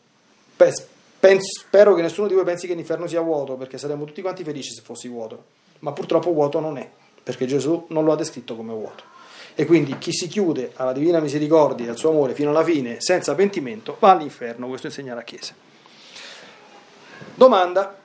[1.25, 4.45] Penso, spero che nessuno di voi pensi che l'inferno sia vuoto, perché saremmo tutti quanti
[4.45, 5.45] felici se fosse vuoto,
[5.79, 6.87] ma purtroppo vuoto non è,
[7.23, 9.05] perché Gesù non lo ha descritto come vuoto.
[9.55, 13.01] E quindi chi si chiude alla divina misericordia e al suo amore fino alla fine
[13.01, 15.55] senza pentimento va all'inferno, questo insegna la Chiesa.
[17.35, 17.97] Domanda.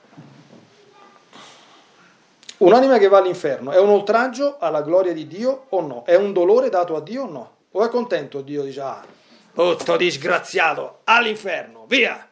[2.56, 6.04] Un'anima che va all'inferno è un oltraggio alla gloria di Dio o no?
[6.06, 7.56] È un dolore dato a Dio o no?
[7.72, 9.04] O è contento Dio dice, ah,
[9.52, 12.29] tutto disgraziato, all'inferno, via!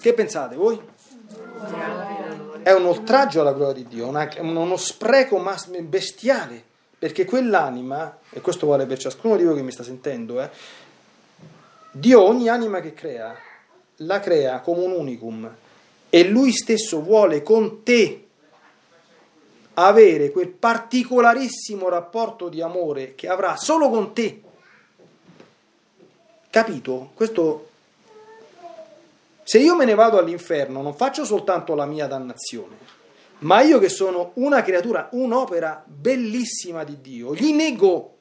[0.00, 0.80] Che pensate voi?
[2.62, 5.38] È un oltraggio alla gloria di Dio, una, uno spreco
[5.82, 6.64] bestiale,
[6.98, 10.48] perché quell'anima, e questo vale per ciascuno di voi che mi sta sentendo, eh,
[11.90, 13.36] Dio ogni anima che crea,
[13.96, 15.54] la crea come un unicum
[16.08, 18.26] e lui stesso vuole con te
[19.74, 24.40] avere quel particolarissimo rapporto di amore che avrà solo con te.
[26.48, 27.10] Capito?
[27.12, 27.69] Questo
[29.50, 32.76] se io me ne vado all'inferno non faccio soltanto la mia dannazione,
[33.38, 38.16] ma io che sono una creatura, un'opera bellissima di Dio, gli nego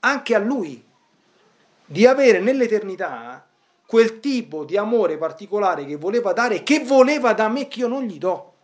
[0.00, 0.82] anche a lui
[1.84, 3.46] di avere nell'eternità
[3.84, 8.04] quel tipo di amore particolare che voleva dare, che voleva da me che io non
[8.04, 8.54] gli do.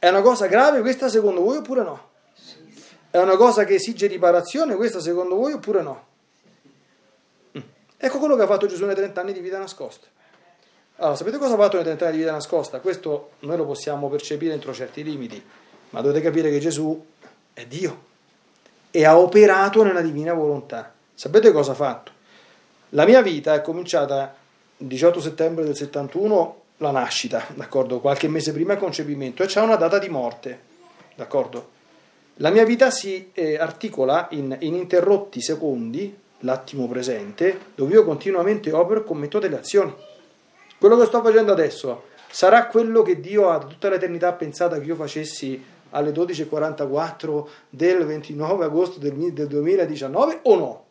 [0.00, 2.08] È una cosa grave questa secondo voi oppure no?
[3.08, 6.12] È una cosa che esige riparazione questa secondo voi oppure no?
[8.04, 10.06] Ecco quello che ha fatto Gesù nei 30 anni di vita nascosta.
[10.96, 12.80] Allora, sapete cosa ha fatto nei 30 anni di vita nascosta?
[12.80, 15.42] Questo noi lo possiamo percepire entro certi limiti,
[15.88, 17.02] ma dovete capire che Gesù
[17.54, 18.02] è Dio
[18.90, 20.92] e ha operato nella divina volontà.
[21.14, 22.12] Sapete cosa ha fatto?
[22.90, 24.36] La mia vita è cominciata
[24.76, 28.00] il 18 settembre del 71 la nascita, d'accordo?
[28.00, 30.60] Qualche mese prima il concepimento e c'è una data di morte,
[31.14, 31.70] d'accordo?
[32.34, 39.00] La mia vita si eh, articola in ininterrotti secondi, l'attimo presente, dove io continuamente opero
[39.00, 39.92] e commetto delle azioni.
[40.78, 44.94] Quello che sto facendo adesso sarà quello che Dio ha tutta l'eternità pensato che io
[44.94, 50.84] facessi alle 12.44 del 29 agosto del 2019 o no?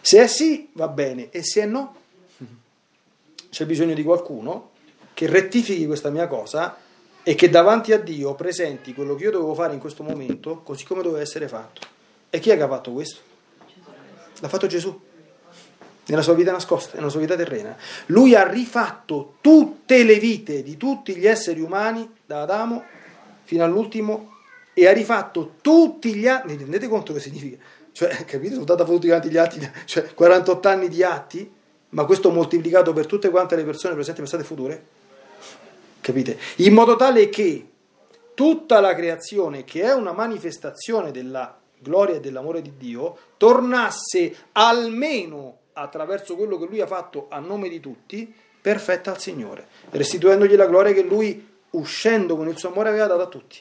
[0.00, 1.96] Se è sì, va bene, e se è no,
[3.50, 4.70] c'è bisogno di qualcuno
[5.12, 6.76] che rettifichi questa mia cosa
[7.22, 10.84] e che davanti a Dio presenti quello che io dovevo fare in questo momento così
[10.84, 11.97] come doveva essere fatto.
[12.30, 13.20] E chi è che ha fatto questo?
[14.40, 15.06] L'ha fatto Gesù
[16.06, 17.76] nella sua vita nascosta, nella sua vita terrena.
[18.06, 22.82] Lui ha rifatto tutte le vite di tutti gli esseri umani, da Adamo
[23.44, 24.36] fino all'ultimo,
[24.72, 26.48] e ha rifatto tutti gli atti.
[26.48, 27.58] Vi rendete conto che significa?
[27.92, 28.54] Cioè, capite?
[28.54, 31.56] Sono stati tutti quanti gli atti, cioè 48 anni di atti
[31.90, 34.86] ma questo moltiplicato per tutte quante le persone presenti, passate e future?
[36.00, 36.38] Capite?
[36.56, 37.66] In modo tale che
[38.34, 45.58] tutta la creazione, che è una manifestazione della gloria e dell'amore di Dio, tornasse almeno
[45.72, 50.66] attraverso quello che lui ha fatto a nome di tutti, perfetta al Signore, restituendogli la
[50.66, 53.60] gloria che lui, uscendo con il suo amore, aveva dato a tutti.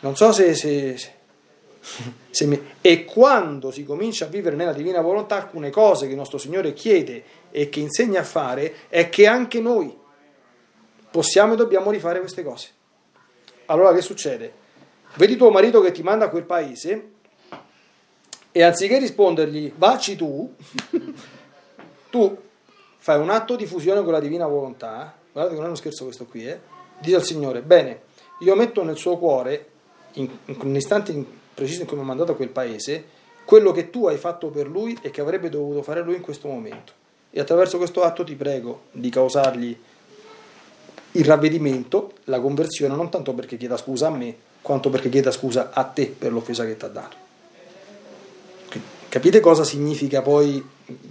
[0.00, 0.96] Non so se, se,
[2.30, 6.38] se e quando si comincia a vivere nella divina volontà, alcune cose che il nostro
[6.38, 9.96] Signore chiede e che insegna a fare è che anche noi
[11.10, 12.68] possiamo e dobbiamo rifare queste cose.
[13.66, 14.66] Allora che succede?
[15.18, 17.10] Vedi tuo marito che ti manda a quel paese
[18.52, 20.54] e anziché rispondergli vacci tu,
[22.08, 22.38] tu
[22.98, 26.04] fai un atto di fusione con la divina volontà, guardate che non è uno scherzo
[26.04, 26.60] questo qui, eh?
[27.00, 28.02] dici al Signore, bene,
[28.42, 29.66] io metto nel suo cuore,
[30.12, 33.04] in, in un istante in preciso in cui mi ha mandato a quel paese,
[33.44, 36.46] quello che tu hai fatto per lui e che avrebbe dovuto fare lui in questo
[36.46, 36.92] momento.
[37.30, 39.76] E attraverso questo atto ti prego di causargli
[41.10, 45.70] il ravvedimento, la conversione, non tanto perché chieda scusa a me, quanto perché chieda scusa
[45.72, 47.16] a te per l'offesa che ti ha dato.
[49.08, 50.62] Capite cosa significa poi?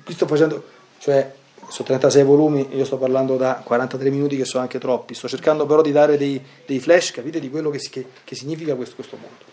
[0.04, 0.64] Qui sto facendo,
[1.00, 1.34] cioè,
[1.68, 5.66] sono 36 volumi, io sto parlando da 43 minuti che sono anche troppi, sto cercando
[5.66, 9.18] però di dare dei, dei flash, capite, di quello che, che, che significa questo, questo
[9.18, 9.44] mondo.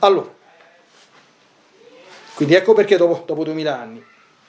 [0.00, 0.30] Allora,
[2.34, 4.04] quindi ecco perché dopo, dopo 2000 anni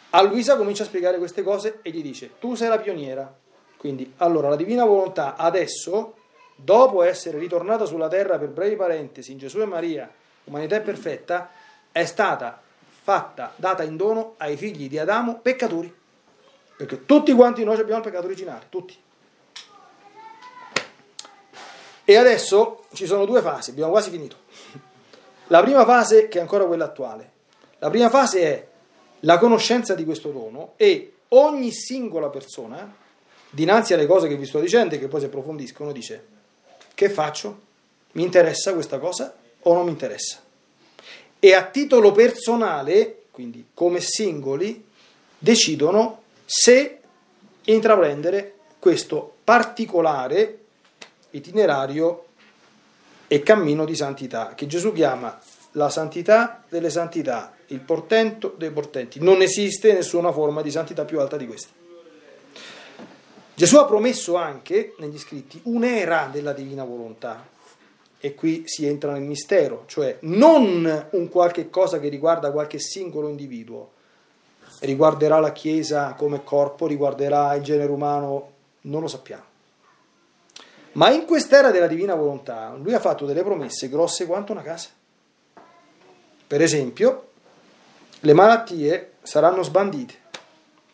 [0.10, 3.34] a Luisa comincia a spiegare queste cose e gli dice, tu sei la pioniera,
[3.78, 6.16] quindi allora la divina volontà adesso,
[6.56, 10.12] dopo essere ritornata sulla terra per brevi parentesi in Gesù e Maria,
[10.46, 11.52] umanità perfetta,
[11.92, 12.62] è stata
[13.04, 15.94] fatta, data in dono ai figli di Adamo peccatori.
[16.76, 18.98] Perché tutti quanti noi abbiamo il peccato originale, tutti.
[22.06, 24.38] E adesso ci sono due fasi, abbiamo quasi finito.
[25.48, 27.32] La prima fase, che è ancora quella attuale,
[27.80, 28.68] la prima fase è
[29.22, 32.94] la conoscenza di questo dono e ogni singola persona,
[33.50, 36.28] dinanzi alle cose che vi sto dicendo e che poi si approfondiscono, dice,
[36.94, 37.62] che faccio?
[38.14, 40.40] Mi interessa questa cosa o non mi interessa?
[41.40, 44.86] E a titolo personale, quindi come singoli,
[45.38, 47.00] decidono se
[47.66, 50.60] intraprendere questo particolare
[51.32, 52.26] itinerario
[53.28, 55.40] e cammino di santità che Gesù chiama
[55.72, 59.20] la santità delle santità, il portento dei portenti.
[59.20, 61.70] Non esiste nessuna forma di santità più alta di questa.
[63.56, 67.52] Gesù ha promesso anche negli scritti un'era della divina volontà.
[68.20, 73.28] E qui si entra nel mistero, cioè non un qualche cosa che riguarda qualche singolo
[73.28, 73.92] individuo,
[74.80, 78.52] riguarderà la Chiesa come corpo, riguarderà il genere umano,
[78.82, 79.44] non lo sappiamo.
[80.94, 84.90] Ma in quest'era della divina volontà lui ha fatto delle promesse grosse quanto una casa.
[86.48, 87.30] Per esempio,
[88.22, 90.14] le malattie saranno sbandite,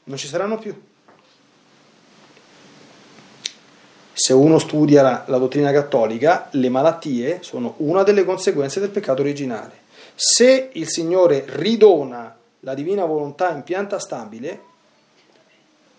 [0.05, 0.88] non ci saranno più.
[4.20, 9.22] Se uno studia la, la, dottrina cattolica, le malattie sono una delle conseguenze del peccato
[9.22, 9.88] originale.
[10.15, 14.61] Se il Signore ridona la divina volontà in pianta stabile,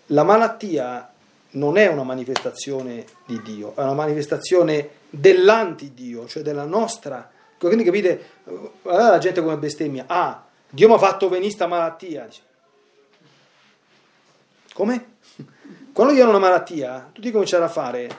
[0.07, 1.11] la malattia
[1.51, 7.31] non è una manifestazione di Dio, è una manifestazione dell'antidio, cioè della nostra
[7.67, 8.29] quindi capite,
[8.83, 12.27] la gente come bestemmia, ah, Dio mi ha fatto venire sta malattia.
[14.73, 15.10] Come?
[16.01, 18.17] Quando io ho una malattia, tu devi cominciare a fare,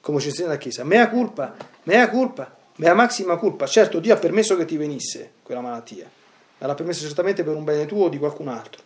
[0.00, 3.66] come ci insegna la Chiesa, mea culpa, mea culpa, mea maxima culpa.
[3.66, 6.10] Certo, Dio ha permesso che ti venisse quella malattia,
[6.56, 8.82] ma l'ha permesso certamente per un bene tuo o di qualcun altro.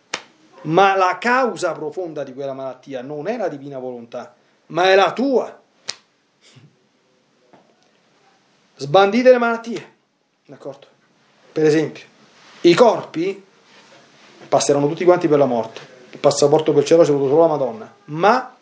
[0.63, 4.35] Ma la causa profonda di quella malattia non è la divina volontà,
[4.65, 5.61] ma è la tua.
[8.75, 9.93] Sbandite le malattie.
[10.47, 10.87] D'accordo?
[11.49, 12.03] Per esempio,
[12.59, 13.41] i corpi
[14.49, 15.91] passeranno tutti quanti per la morte.
[16.13, 17.91] Il passaporto per cielo c'è avuto solo la Madonna.
[18.05, 18.55] Ma,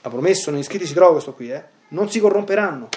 [0.00, 2.88] ha promesso, negli scritti si trova questo qui, eh, non si corromperanno.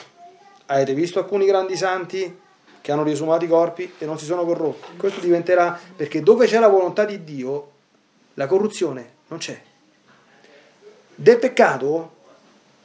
[0.67, 2.39] Avete visto alcuni grandi santi
[2.79, 4.95] che hanno riesumato i corpi e non si sono corrotti?
[4.95, 7.71] Questo diventerà, perché dove c'è la volontà di Dio,
[8.35, 9.59] la corruzione non c'è.
[11.15, 12.11] Del peccato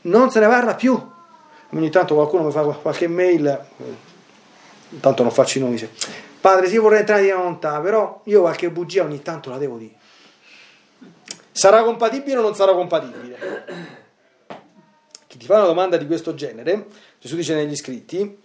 [0.03, 1.11] non se ne parla più.
[1.75, 3.61] Ogni tanto qualcuno mi fa qualche mail
[5.01, 5.87] tanto non faccio i nomi.
[6.41, 10.01] Padre, sì, vorrei entrare in volontà, però io qualche bugia ogni tanto la devo dire.
[11.53, 13.37] Sarà compatibile o non sarà compatibile?
[15.27, 16.87] Chi ti fa una domanda di questo genere,
[17.21, 18.39] Gesù dice negli scritti,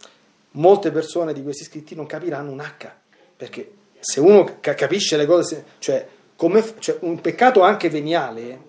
[0.51, 2.87] molte persone di questi scritti non capiranno un H,
[3.35, 8.65] perché se uno capisce le cose, cioè, come, cioè un peccato anche veniale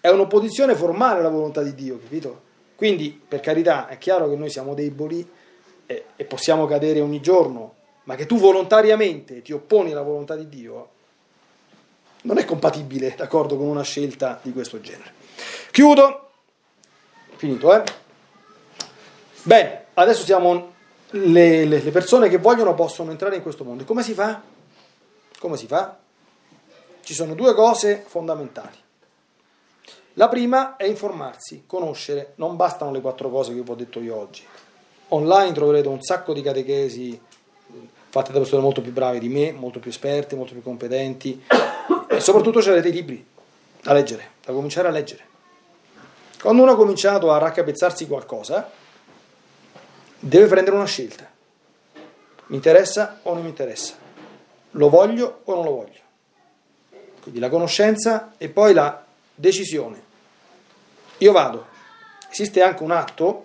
[0.00, 2.42] è un'opposizione formale alla volontà di Dio, capito?
[2.76, 5.26] Quindi, per carità, è chiaro che noi siamo deboli,
[5.86, 7.74] e, e possiamo cadere ogni giorno,
[8.04, 10.90] ma che tu volontariamente ti opponi alla volontà di Dio,
[12.26, 15.14] non è compatibile, d'accordo, con una scelta di questo genere.
[15.70, 16.28] Chiudo.
[17.36, 17.84] Finito, eh?
[19.42, 20.72] Bene, adesso siamo
[21.10, 23.84] le, le, le, persone che vogliono possono entrare in questo mondo.
[23.84, 24.42] Come si fa?
[25.38, 25.98] Come si fa?
[27.02, 28.76] Ci sono due cose fondamentali.
[30.14, 34.16] La prima è informarsi, conoscere, non bastano le quattro cose che vi ho detto io
[34.16, 34.42] oggi.
[35.08, 37.20] Online troverete un sacco di catechesi
[38.08, 41.44] fatte da persone molto più brave di me, molto più esperte, molto più competenti
[42.08, 43.26] e soprattutto avrete i libri
[43.82, 45.24] da leggere, da cominciare a leggere.
[46.40, 48.70] Quando uno ha cominciato a raccapezzarsi qualcosa,
[50.18, 51.28] deve prendere una scelta.
[52.46, 53.94] Mi interessa o non mi interessa?
[54.72, 56.00] Lo voglio o non lo voglio?
[57.22, 59.04] Quindi la conoscenza e poi la
[59.34, 60.02] decisione.
[61.18, 61.66] Io vado.
[62.30, 63.44] Esiste anche un atto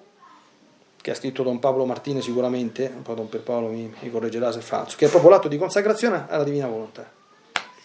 [1.01, 4.61] che ha scritto Don Paolo Martini sicuramente, poi Don Pierpaolo mi, mi correggerà se è
[4.61, 7.19] falso, che è proprio l'atto di consacrazione alla divina volontà.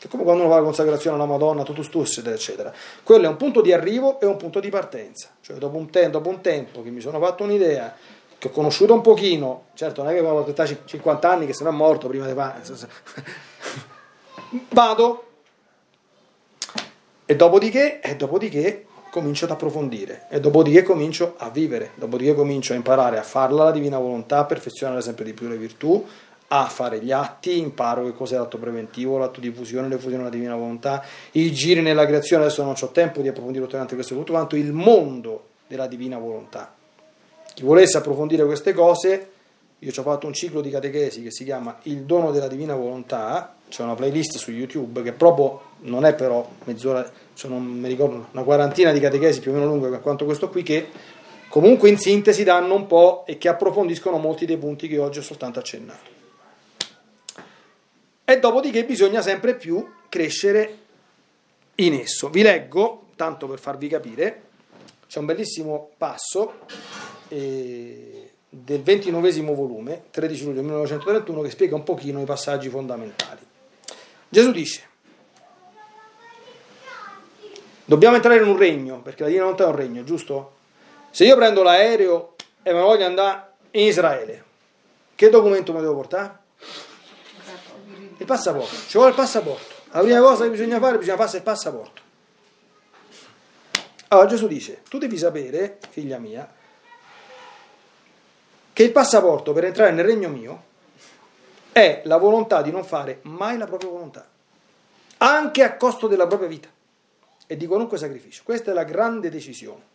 [0.06, 2.72] È come quando uno fa la consacrazione alla Madonna, tutus tus, eccetera, eccetera.
[3.02, 5.30] Quello è un punto di arrivo e un punto di partenza.
[5.40, 7.92] Cioè, dopo un, tempo, dopo un tempo che mi sono fatto un'idea,
[8.38, 11.64] che ho conosciuto un pochino, certo non è che quando ho 50 anni che se
[11.64, 12.62] no è morto prima di fare...
[14.70, 15.24] Vado.
[17.26, 22.76] E dopodiché, e dopodiché comincio ad approfondire e dopodiché comincio a vivere, dopodiché comincio a
[22.76, 26.06] imparare a farla la divina volontà, a perfezionare sempre di più le virtù,
[26.48, 30.30] a fare gli atti, imparo che cos'è l'atto preventivo, l'atto di fusione, le fusioni della
[30.30, 34.32] divina volontà, i giri nella creazione, adesso non ho tempo di approfondire tutto questo, tutto
[34.32, 36.74] quanto il mondo della divina volontà.
[37.54, 39.30] Chi volesse approfondire queste cose,
[39.78, 42.74] io ci ho fatto un ciclo di catechesi che si chiama Il dono della divina
[42.74, 47.88] volontà, c'è una playlist su YouTube che proprio non è però mezz'ora, cioè non mi
[47.88, 50.88] ricordo, una quarantina di catechesi più o meno lunghe quanto questo qui, che
[51.48, 55.22] comunque in sintesi danno un po' e che approfondiscono molti dei punti che oggi ho
[55.22, 56.15] soltanto accennato.
[58.28, 60.78] E dopodiché bisogna sempre più crescere
[61.76, 62.28] in esso.
[62.28, 64.42] Vi leggo, tanto per farvi capire,
[65.06, 66.54] c'è un bellissimo passo
[67.28, 73.46] eh, del ventinovesimo volume, 13 luglio 1931, che spiega un pochino i passaggi fondamentali.
[74.28, 74.82] Gesù dice,
[77.84, 80.54] dobbiamo entrare in un regno, perché la Divina Volontà è un regno, giusto?
[81.12, 84.44] Se io prendo l'aereo e mi voglio andare in Israele,
[85.14, 86.38] che documento mi devo portare?
[88.18, 89.74] Il passaporto, ci vuole il passaporto.
[89.90, 92.02] La prima cosa che bisogna fare, bisogna farsi il passaporto.
[94.08, 96.48] Allora Gesù dice, tu devi sapere, figlia mia,
[98.72, 100.64] che il passaporto per entrare nel regno mio
[101.72, 104.28] è la volontà di non fare mai la propria volontà,
[105.18, 106.68] anche a costo della propria vita
[107.46, 108.42] e di qualunque sacrificio.
[108.44, 109.94] Questa è la grande decisione.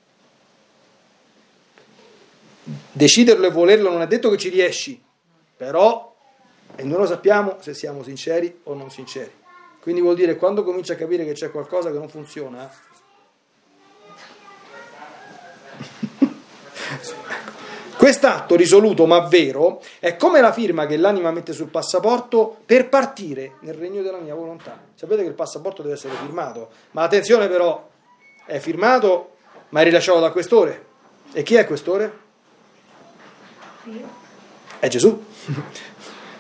[2.92, 5.02] Deciderlo e volerlo non è detto che ci riesci,
[5.56, 6.11] però,
[6.76, 9.32] e noi lo sappiamo se siamo sinceri o non sinceri.
[9.80, 12.70] Quindi vuol dire quando cominci a capire che c'è qualcosa che non funziona,
[18.02, 23.58] Quest'atto risoluto ma vero è come la firma che l'anima mette sul passaporto per partire
[23.60, 24.76] nel regno della mia volontà.
[24.96, 27.90] Sapete che il passaporto deve essere firmato, ma attenzione però,
[28.48, 29.36] è firmato
[29.70, 30.86] ma è rilasciato da questore.
[31.32, 32.12] E chi è questore?
[34.80, 35.24] È Gesù.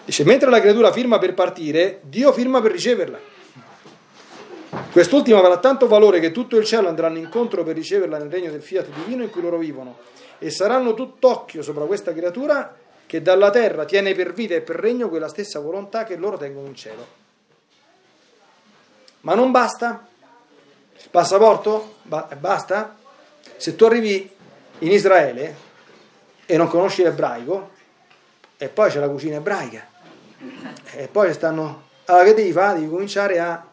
[0.05, 3.19] Dice, mentre la creatura firma per partire, Dio firma per riceverla.
[4.91, 8.61] Quest'ultima avrà tanto valore che tutto il cielo andranno incontro per riceverla nel regno del
[8.61, 9.97] fiat divino in cui loro vivono
[10.37, 12.75] e saranno tutt'occhio sopra questa creatura
[13.05, 16.67] che dalla terra tiene per vita e per regno quella stessa volontà che loro tengono
[16.67, 17.05] in cielo.
[19.21, 20.07] Ma non basta?
[21.11, 21.97] Passaporto?
[22.03, 22.97] basta?
[23.57, 24.29] Se tu arrivi
[24.79, 25.55] in Israele
[26.45, 27.69] e non conosci l'ebraico,
[28.57, 29.87] e poi c'è la cucina ebraica,
[30.93, 31.89] e poi stanno...
[32.05, 32.79] Allora che devi fare?
[32.79, 33.63] Devi cominciare a, a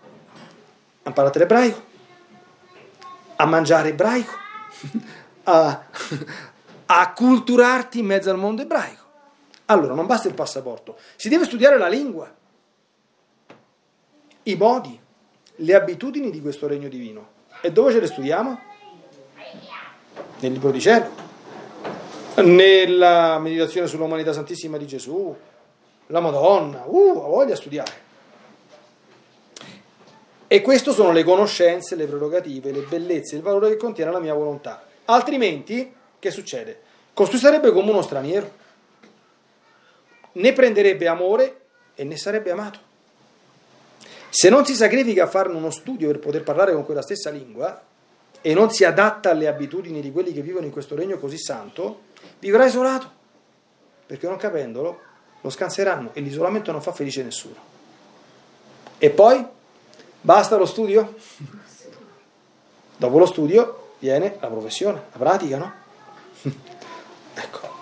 [1.04, 1.82] imparare l'ebraico,
[3.36, 4.32] a mangiare ebraico,
[5.44, 5.68] a,
[6.86, 9.06] a acculturarti in mezzo al mondo ebraico.
[9.66, 12.32] Allora non basta il passaporto, si deve studiare la lingua,
[14.44, 14.98] i modi,
[15.56, 17.36] le abitudini di questo regno divino.
[17.60, 18.60] E dove ce le studiamo?
[20.40, 21.10] Nel libro di cielo,
[22.36, 25.36] nella meditazione sull'umanità santissima di Gesù,
[26.08, 28.06] la Madonna, uh, ha voglia di studiare.
[30.46, 34.34] E queste sono le conoscenze, le prerogative, le bellezze, il valore che contiene la mia
[34.34, 34.82] volontà.
[35.04, 36.80] Altrimenti che succede?
[37.12, 38.50] Costui sarebbe come uno straniero,
[40.32, 41.60] ne prenderebbe amore
[41.94, 42.86] e ne sarebbe amato.
[44.30, 47.82] Se non si sacrifica a farne uno studio per poter parlare con quella stessa lingua
[48.40, 52.02] e non si adatta alle abitudini di quelli che vivono in questo regno così santo,
[52.38, 53.10] vivrà isolato,
[54.06, 55.00] perché non capendolo
[55.40, 57.76] lo scanseranno e l'isolamento non fa felice nessuno.
[58.98, 59.44] E poi
[60.20, 61.14] basta lo studio?
[62.96, 65.72] Dopo lo studio viene la professione, la pratica, no?
[67.34, 67.76] ecco.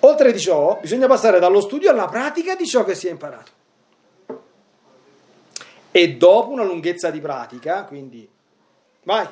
[0.00, 3.52] Oltre di ciò, bisogna passare dallo studio alla pratica di ciò che si è imparato.
[5.90, 8.28] E dopo una lunghezza di pratica, quindi
[9.02, 9.26] vai,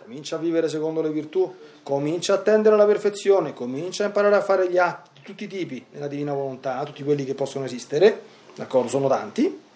[0.00, 4.42] comincia a vivere secondo le virtù, comincia a tendere alla perfezione, comincia a imparare a
[4.42, 8.22] fare gli atti di tutti i tipi nella divina volontà, tutti quelli che possono esistere,
[8.54, 9.66] d'accordo, sono tanti.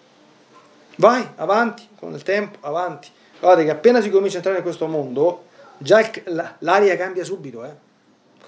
[0.95, 3.09] Vai, avanti, con il tempo, avanti.
[3.39, 7.65] Guardate che appena si comincia a entrare in questo mondo, già il, l'aria cambia subito,
[7.65, 7.91] eh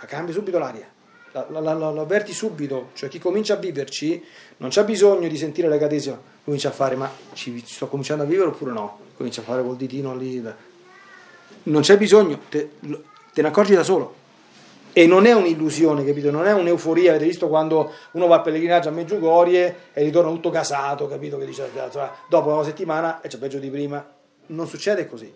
[0.06, 0.88] cambia subito l'aria,
[1.32, 4.24] la, la, la, lo avverti subito, cioè chi comincia a viverci
[4.58, 8.28] non c'ha bisogno di sentire la catesima, comincia a fare ma ci, sto cominciando a
[8.28, 10.41] vivere oppure no, comincia a fare col ditino lì,
[11.64, 12.72] non c'è bisogno, te,
[13.34, 14.24] te ne accorgi da solo.
[14.98, 16.32] E non è un'illusione, capito?
[16.32, 20.50] Non è un'euforia, avete visto quando uno va a pellegrinaggio a Meggiugorie e ritorna tutto
[20.52, 21.38] casato, capito?
[21.38, 21.70] Che dice,
[22.30, 24.10] dopo una settimana e c'è peggio di prima.
[24.46, 25.30] Non succede così.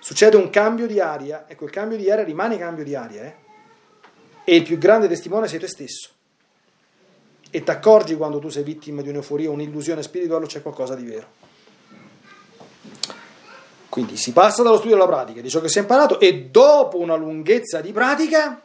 [0.00, 3.34] Succede un cambio di aria e quel cambio di aria rimane cambio di aria, eh?
[4.42, 6.10] e il più grande testimone sei te stesso.
[7.52, 11.39] E ti accorgi quando tu sei vittima di un'euforia, un'illusione spirituale c'è qualcosa di vero.
[13.90, 16.98] Quindi si passa dallo studio alla pratica di ciò che si è imparato e dopo
[16.98, 18.62] una lunghezza di pratica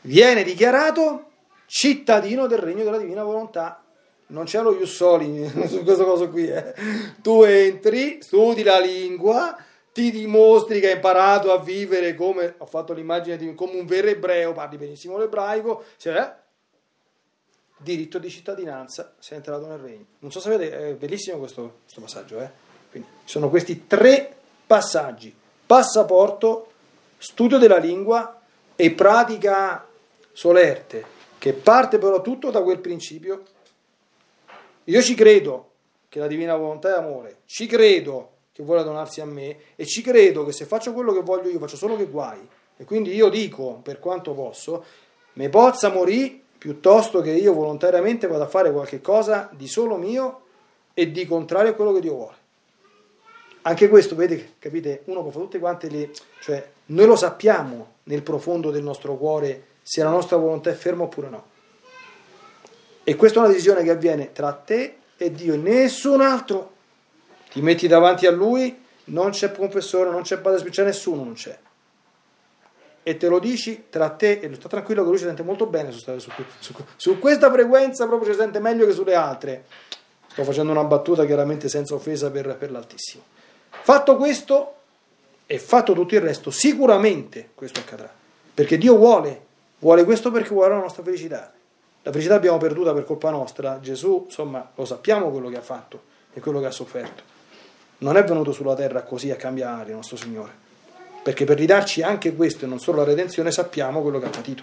[0.00, 1.30] viene dichiarato
[1.66, 3.82] cittadino del regno della divina volontà.
[4.26, 6.48] Non c'è lo Jussoli su questa cosa qui.
[6.48, 6.74] Eh.
[7.22, 9.56] Tu entri, studi la lingua,
[9.92, 14.08] ti dimostri che hai imparato a vivere come, ho fatto l'immagine di come un vero
[14.08, 16.34] ebreo, parli benissimo l'ebraico, cioè,
[17.76, 20.06] diritto di cittadinanza, sei entrato nel regno.
[20.18, 22.61] Non so se vedete, è bellissimo questo, questo passaggio, eh?
[22.92, 25.34] Quindi, sono questi tre passaggi,
[25.66, 26.70] passaporto,
[27.18, 28.40] studio della lingua
[28.76, 29.86] e pratica
[30.32, 31.04] solerte,
[31.38, 33.42] che parte però tutto da quel principio.
[34.84, 35.70] Io ci credo
[36.08, 40.02] che la divina volontà è amore, ci credo che vuole donarsi a me e ci
[40.02, 42.46] credo che se faccio quello che voglio io faccio solo che guai.
[42.76, 44.84] E quindi io dico, per quanto posso,
[45.34, 50.40] me pozza morì piuttosto che io volontariamente vado a fare qualche cosa di solo mio
[50.94, 52.36] e di contrario a quello che Dio vuole.
[53.62, 56.10] Anche questo, vedete, capite, uno fare tutte quante le...
[56.40, 61.04] cioè noi lo sappiamo nel profondo del nostro cuore se la nostra volontà è ferma
[61.04, 61.50] oppure no.
[63.04, 66.70] E questa è una decisione che avviene tra te e Dio e nessun altro.
[67.50, 71.56] Ti metti davanti a Lui, non c'è confessore, non c'è padre, c'è nessuno, non c'è.
[73.04, 74.54] E te lo dici tra te e lui.
[74.54, 78.32] Sta tranquillo che lui si sente molto bene su, su, su, su questa frequenza, proprio
[78.32, 79.64] si sente meglio che sulle altre.
[80.28, 83.24] Sto facendo una battuta chiaramente senza offesa per, per l'Altissimo.
[83.82, 84.74] Fatto questo
[85.46, 88.10] e fatto tutto il resto, sicuramente questo accadrà.
[88.54, 89.40] Perché Dio vuole,
[89.80, 91.52] vuole questo perché vuole la nostra felicità.
[92.02, 93.80] La felicità l'abbiamo perduta per colpa nostra.
[93.80, 96.02] Gesù, insomma, lo sappiamo quello che ha fatto
[96.32, 97.22] e quello che ha sofferto.
[97.98, 100.52] Non è venuto sulla terra così a cambiare il nostro Signore.
[101.22, 104.62] Perché per ridarci anche questo e non solo la redenzione sappiamo quello che ha patito.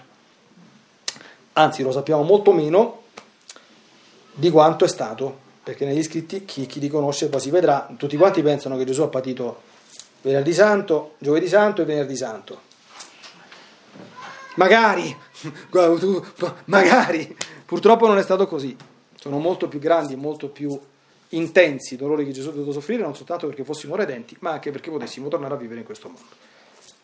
[1.54, 3.02] Anzi, lo sappiamo molto meno
[4.32, 5.48] di quanto è stato.
[5.62, 7.92] Perché negli scritti chi, chi li conosce poi si vedrà.
[7.96, 9.62] Tutti quanti pensano che Gesù ha patito
[10.22, 12.68] venerdì santo, giovedì santo e venerdì santo.
[14.56, 15.14] Magari,
[16.66, 18.76] magari, purtroppo non è stato così.
[19.14, 20.78] Sono molto più grandi, molto più
[21.30, 24.70] intensi i dolori che Gesù ha dovuto soffrire, non soltanto perché fossimo redenti, ma anche
[24.70, 26.28] perché potessimo tornare a vivere in questo mondo.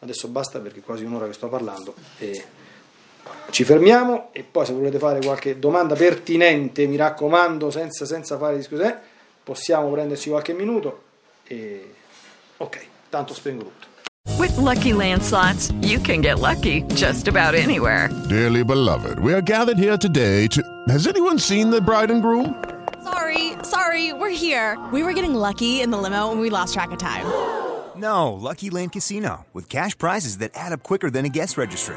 [0.00, 1.94] Adesso basta perché è quasi un'ora che sto parlando.
[2.18, 2.44] E
[3.50, 8.56] ci fermiamo e poi se volete fare qualche domanda pertinente, mi raccomando, senza, senza fare
[8.56, 8.98] discussione,
[9.42, 11.02] possiamo prenderci qualche minuto.
[11.44, 11.94] E...
[12.58, 13.86] Ok, tanto spengo tutto.
[14.38, 18.10] With lucky landslots, you can get lucky just about anywhere.
[18.28, 20.62] Dearly beloved, we are gathered here today to.
[20.88, 22.54] Has anyone seen the bride and groom?
[23.02, 24.76] Sorry, sorry, we're here.
[24.92, 27.24] We were getting lucky in the limo and we lost track of time.
[27.96, 31.96] No, Lucky Land Casino, with cash prizes that add up quicker than a guest registry.